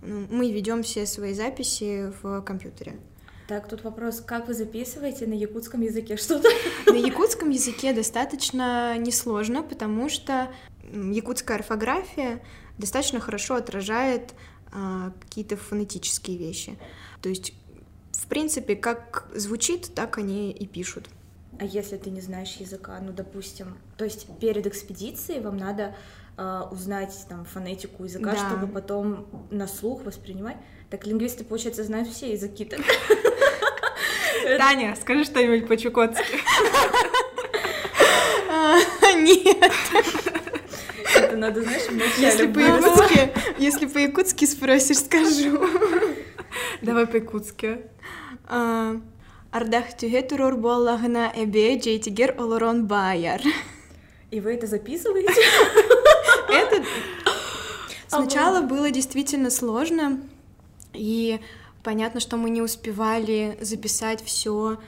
мы 0.00 0.50
ведем 0.50 0.82
все 0.82 1.06
свои 1.06 1.32
записи 1.32 2.12
в 2.22 2.42
компьютере. 2.42 2.98
Так, 3.48 3.68
тут 3.68 3.84
вопрос, 3.84 4.20
как 4.20 4.48
вы 4.48 4.54
записываете 4.54 5.26
на 5.26 5.34
якутском 5.34 5.80
языке 5.80 6.16
что-то? 6.16 6.48
На 6.86 6.96
якутском 6.96 7.50
языке 7.50 7.92
достаточно 7.92 8.96
несложно, 8.98 9.62
потому 9.62 10.08
что 10.08 10.52
якутская 10.92 11.58
орфография 11.58 12.42
достаточно 12.78 13.20
хорошо 13.20 13.56
отражает 13.56 14.34
а, 14.72 15.12
какие-то 15.20 15.56
фонетические 15.56 16.38
вещи. 16.38 16.78
То 17.20 17.28
есть, 17.28 17.52
в 18.12 18.26
принципе, 18.26 18.76
как 18.76 19.28
звучит, 19.34 19.92
так 19.94 20.18
они 20.18 20.50
и 20.50 20.66
пишут. 20.66 21.08
А 21.58 21.64
если 21.64 21.96
ты 21.96 22.10
не 22.10 22.20
знаешь 22.20 22.56
языка, 22.56 22.98
ну, 23.00 23.12
допустим, 23.12 23.76
то 23.96 24.04
есть 24.04 24.26
перед 24.38 24.66
экспедицией 24.66 25.40
вам 25.40 25.58
надо 25.58 25.94
э, 26.36 26.62
узнать 26.70 27.14
там 27.28 27.44
фонетику 27.44 28.04
языка, 28.04 28.32
да. 28.32 28.48
чтобы 28.48 28.66
потом 28.66 29.26
на 29.50 29.66
слух 29.66 30.04
воспринимать. 30.04 30.56
Так 30.90 31.06
лингвисты, 31.06 31.44
получается, 31.44 31.84
знают 31.84 32.08
все 32.08 32.32
языки-то. 32.32 32.78
Таня, 34.58 34.96
скажи 35.00 35.24
что-нибудь 35.24 35.68
по-чукотски. 35.68 36.24
Нет. 39.16 39.72
Это 41.14 41.36
надо, 41.36 41.62
знаешь, 41.62 41.82
Если 42.18 42.46
по-якутски, 42.46 43.32
если 43.58 43.86
по-якутски 43.86 44.44
спросишь, 44.46 44.98
скажу. 44.98 45.60
Давай 46.80 47.06
по-якутски. 47.06 47.78
А, 48.48 48.96
Ардах 49.50 49.96
тюге 49.96 50.22
турур 50.22 50.56
боллагына 50.56 51.30
эбе 51.34 51.78
джейтигер 51.78 52.34
олорон 52.38 52.86
баяр. 52.86 53.40
И 54.30 54.40
вы 54.40 54.54
это 54.54 54.66
записываете? 54.66 55.40
Это 56.48 56.82
сначала 58.08 58.62
было 58.62 58.90
действительно 58.90 59.50
сложно, 59.50 60.20
и 60.94 61.38
Понятно, 61.82 62.20
что 62.20 62.36
мы 62.36 62.50
не 62.50 62.62
успевали 62.62 63.58
записать 63.60 64.22
все 64.22 64.78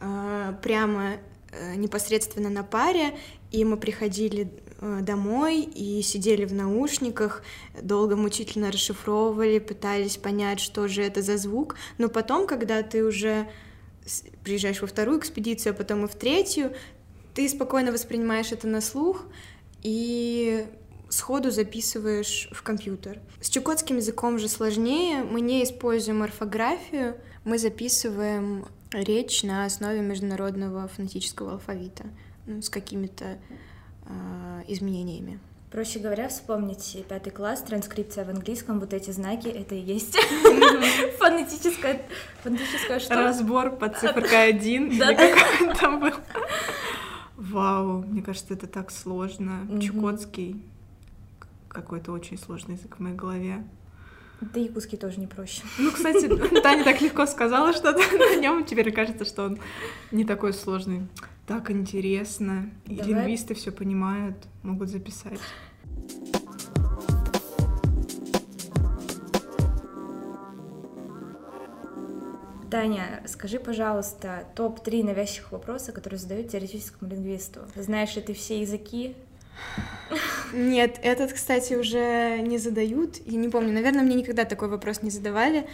э, 0.00 0.54
прямо 0.62 1.16
э, 1.50 1.74
непосредственно 1.74 2.48
на 2.48 2.62
паре, 2.62 3.18
и 3.50 3.64
мы 3.64 3.76
приходили 3.76 4.52
э, 4.80 5.00
домой 5.02 5.62
и 5.62 6.00
сидели 6.02 6.44
в 6.44 6.54
наушниках, 6.54 7.42
долго 7.82 8.14
мучительно 8.14 8.70
расшифровывали, 8.70 9.58
пытались 9.58 10.16
понять, 10.16 10.60
что 10.60 10.86
же 10.86 11.02
это 11.02 11.22
за 11.22 11.38
звук. 11.38 11.74
Но 11.98 12.08
потом, 12.08 12.46
когда 12.46 12.82
ты 12.82 13.04
уже 13.04 13.48
приезжаешь 14.44 14.80
во 14.80 14.86
вторую 14.86 15.18
экспедицию, 15.18 15.72
а 15.72 15.76
потом 15.76 16.04
и 16.04 16.08
в 16.08 16.14
третью, 16.14 16.72
ты 17.34 17.48
спокойно 17.48 17.90
воспринимаешь 17.90 18.52
это 18.52 18.68
на 18.68 18.80
слух, 18.80 19.24
и 19.82 20.66
сходу 21.14 21.50
записываешь 21.50 22.48
в 22.52 22.62
компьютер. 22.62 23.20
С 23.40 23.48
чукотским 23.48 23.96
языком 23.96 24.38
же 24.38 24.48
сложнее. 24.48 25.22
Мы 25.22 25.40
не 25.40 25.62
используем 25.62 26.22
орфографию, 26.22 27.16
мы 27.44 27.58
записываем 27.58 28.66
речь 28.92 29.42
на 29.42 29.64
основе 29.64 30.00
международного 30.00 30.88
фонетического 30.88 31.52
алфавита 31.52 32.04
ну, 32.46 32.62
с 32.62 32.68
какими-то 32.68 33.38
э, 34.06 34.62
изменениями. 34.68 35.38
Проще 35.70 35.98
говоря, 35.98 36.28
вспомнить 36.28 37.04
пятый 37.08 37.30
класс, 37.30 37.62
транскрипция 37.62 38.24
в 38.24 38.30
английском, 38.30 38.78
вот 38.78 38.92
эти 38.92 39.10
знаки, 39.10 39.48
это 39.48 39.74
и 39.74 39.80
есть 39.80 40.16
фонетическая, 41.18 42.02
фонетическая 42.44 43.00
что? 43.00 43.14
Разбор 43.14 43.76
по 43.76 43.88
цифркой 43.88 44.50
один, 44.50 44.92
или 44.92 45.00
как 45.00 45.78
там 45.80 45.98
был. 45.98 46.12
Вау, 47.36 48.02
мне 48.02 48.22
кажется, 48.22 48.54
это 48.54 48.68
так 48.68 48.92
сложно. 48.92 49.66
Чукотский 49.80 50.62
какой-то 51.74 52.12
очень 52.12 52.38
сложный 52.38 52.76
язык 52.76 52.96
в 52.96 53.00
моей 53.00 53.16
голове. 53.16 53.64
Да 54.40 54.60
и 54.60 54.68
куски 54.68 54.96
тоже 54.96 55.20
не 55.20 55.26
проще. 55.26 55.62
Ну, 55.78 55.90
кстати, 55.90 56.26
Таня 56.62 56.84
так 56.84 57.00
легко 57.00 57.26
сказала 57.26 57.72
что-то 57.72 57.98
на 58.18 58.36
нем, 58.36 58.64
теперь 58.64 58.92
кажется, 58.92 59.24
что 59.24 59.44
он 59.44 59.58
не 60.10 60.24
такой 60.24 60.52
сложный. 60.52 61.08
Так 61.46 61.70
интересно. 61.70 62.70
И 62.86 62.96
Давай. 62.96 63.12
лингвисты 63.12 63.54
все 63.54 63.70
понимают, 63.70 64.36
могут 64.62 64.88
записать. 64.88 65.40
Таня, 72.70 73.22
скажи, 73.26 73.60
пожалуйста, 73.60 74.46
топ-3 74.56 75.04
навязчивых 75.04 75.52
вопроса, 75.52 75.92
которые 75.92 76.18
задают 76.18 76.48
теоретическому 76.48 77.10
лингвисту. 77.10 77.60
Знаешь 77.76 78.16
ли 78.16 78.22
ты 78.22 78.34
все 78.34 78.60
языки? 78.60 79.14
Нет, 80.54 80.98
этот, 81.02 81.32
кстати, 81.32 81.74
уже 81.74 82.38
не 82.40 82.58
задают. 82.58 83.18
Я 83.26 83.38
не 83.38 83.48
помню, 83.48 83.72
наверное, 83.72 84.02
мне 84.02 84.14
никогда 84.14 84.44
такой 84.44 84.68
вопрос 84.68 85.02
не 85.02 85.10
задавали. 85.10 85.66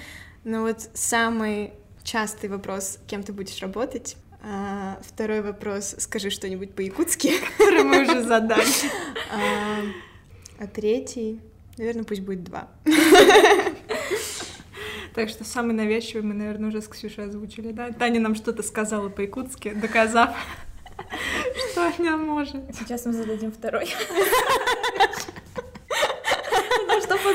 Но 0.44 0.62
вот 0.62 0.88
самый 0.94 1.72
частый 2.02 2.48
вопрос, 2.48 2.98
кем 3.06 3.22
ты 3.22 3.32
будешь 3.32 3.60
работать, 3.60 4.16
А, 4.42 4.98
второй 5.02 5.42
вопрос. 5.42 5.96
Скажи 5.98 6.30
что-нибудь 6.30 6.72
по-якутски. 6.74 7.32
Который 7.58 7.82
мы 7.82 8.02
уже 8.02 8.22
задали. 8.22 8.64
А, 9.30 9.80
а 10.58 10.66
третий, 10.66 11.40
наверное, 11.76 12.04
пусть 12.04 12.22
будет 12.22 12.42
два. 12.44 12.68
Так 15.14 15.28
что 15.28 15.44
самый 15.44 15.74
навязчивый 15.74 16.22
мы, 16.22 16.34
наверное, 16.34 16.68
уже 16.68 16.80
с 16.80 16.88
Ксюшей 16.88 17.24
озвучили, 17.26 17.72
да? 17.72 17.90
Таня 17.90 18.20
нам 18.20 18.34
что-то 18.34 18.62
сказала 18.62 19.08
по-якутски, 19.08 19.70
доказав, 19.70 20.30
что 21.72 21.92
она 21.98 22.16
может. 22.16 22.62
Сейчас 22.78 23.04
мы 23.06 23.12
зададим 23.12 23.52
второй. 23.52 23.92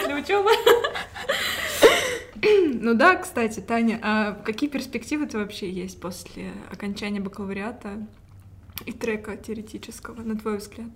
Ну 0.08 0.15
учебы? 0.26 0.50
Ну 2.78 2.94
да, 2.94 3.16
кстати, 3.16 3.60
Таня, 3.60 4.00
а 4.04 4.34
какие 4.34 4.70
перспективы-то 4.70 5.40
вообще 5.40 5.72
есть 5.72 6.00
после 6.00 6.52
окончания 6.72 7.20
бакалавриата 7.20 8.06
и 8.86 8.92
трека 8.92 9.36
теоретического, 9.36 10.22
на 10.22 10.38
твой 10.38 10.58
взгляд? 10.58 10.90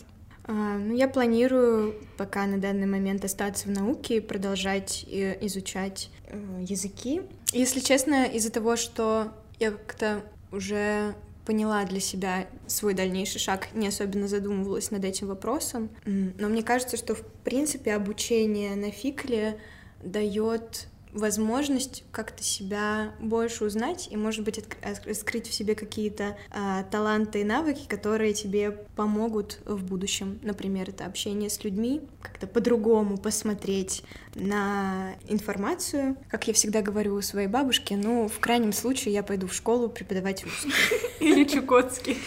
А, 0.44 0.78
ну, 0.78 0.96
я 0.96 1.08
планирую 1.08 1.96
пока 2.18 2.46
на 2.46 2.60
данный 2.60 2.86
момент 2.86 3.26
остаться 3.26 3.68
в 3.68 3.72
науке 3.72 4.18
и 4.18 4.20
продолжать 4.20 5.06
э, 5.10 5.44
изучать 5.48 6.12
э, 6.28 6.40
языки. 6.62 7.22
Если 7.52 7.80
честно, 7.80 8.26
из-за 8.26 8.52
того, 8.52 8.76
что 8.76 9.32
я 9.60 9.72
как-то 9.72 10.22
уже 10.52 11.16
поняла 11.50 11.84
для 11.84 12.00
себя 12.00 12.46
свой 12.68 12.94
дальнейший 12.94 13.40
шаг, 13.40 13.70
не 13.74 13.88
особенно 13.88 14.28
задумывалась 14.28 14.92
над 14.92 15.04
этим 15.04 15.26
вопросом. 15.26 15.90
Но 16.06 16.48
мне 16.48 16.62
кажется, 16.62 16.96
что 16.96 17.16
в 17.16 17.24
принципе 17.44 17.96
обучение 17.96 18.76
на 18.76 18.92
фикле 18.92 19.60
дает 20.04 20.86
возможность 21.14 22.04
как-то 22.12 22.44
себя 22.44 23.14
больше 23.20 23.66
узнать 23.66 24.08
и, 24.12 24.18
может 24.18 24.44
быть, 24.44 24.60
открыть 24.60 25.48
в 25.48 25.54
себе 25.54 25.76
какие-то 25.76 26.38
а, 26.52 26.84
таланты 26.84 27.42
и 27.42 27.44
навыки, 27.44 27.88
которые 27.88 28.34
тебе 28.34 28.72
помогут 28.96 29.60
в 29.66 29.84
будущем. 29.84 30.40
Например, 30.44 30.90
это 30.90 31.06
общение 31.06 31.50
с 31.50 31.64
людьми, 31.64 32.02
как-то 32.22 32.48
по-другому 32.48 33.18
посмотреть 33.18 34.04
на 34.36 35.16
информацию. 35.28 36.16
Как 36.30 36.48
я 36.48 36.54
всегда 36.54 36.82
говорю 36.82 37.16
у 37.16 37.22
своей 37.22 37.48
бабушки, 37.48 37.94
ну, 37.94 38.28
в 38.28 38.40
крайнем 38.40 38.74
случае 38.74 39.14
я 39.14 39.24
пойду 39.24 39.48
в 39.48 39.54
школу 39.54 39.90
преподавать 39.90 40.44
русский. 40.44 40.72
Или 41.20 41.44
чукотский. 41.44 42.18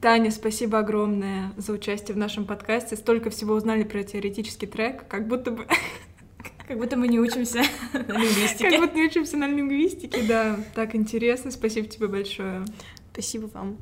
Таня, 0.00 0.30
спасибо 0.30 0.80
огромное 0.80 1.52
за 1.56 1.72
участие 1.72 2.14
в 2.14 2.18
нашем 2.18 2.44
подкасте. 2.44 2.94
Столько 2.94 3.30
всего 3.30 3.54
узнали 3.54 3.84
про 3.84 4.02
теоретический 4.02 4.66
трек, 4.66 5.08
как 5.08 5.26
будто 5.28 5.50
бы 5.50 5.66
как 6.66 6.78
будто 6.78 6.96
мы 6.96 7.08
не 7.08 7.20
учимся 7.20 7.62
на 7.92 8.18
лингвистике. 8.18 8.70
Как 8.70 8.80
будто 8.80 8.96
не 8.96 9.06
учимся 9.06 9.36
на 9.36 9.46
лингвистике, 9.46 10.22
да. 10.26 10.58
Так 10.74 10.94
интересно. 10.94 11.50
Спасибо 11.50 11.88
тебе 11.88 12.08
большое. 12.08 12.64
Спасибо 13.12 13.46
вам. 13.46 13.78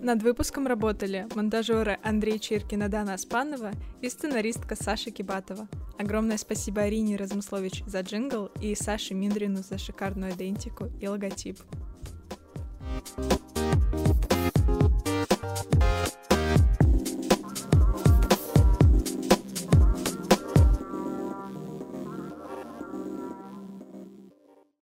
Над 0.00 0.22
выпуском 0.22 0.66
работали 0.66 1.26
монтажеры 1.34 1.98
Андрей 2.02 2.38
Чиркин 2.38 2.84
и 2.84 2.88
Дана 2.88 3.14
Аспанова 3.14 3.72
и 4.00 4.08
сценаристка 4.08 4.74
Саша 4.74 5.10
Кибатова. 5.10 5.68
Огромное 5.98 6.38
спасибо 6.38 6.82
Арине 6.82 7.16
Размыслович 7.16 7.82
за 7.84 8.00
джингл 8.00 8.46
и 8.62 8.74
Саше 8.74 9.12
Миндрину 9.12 9.62
за 9.62 9.76
шикарную 9.76 10.32
идентику 10.32 10.86
и 11.00 11.08
логотип. 11.08 11.58
thank 13.16 14.08
you 14.08 14.17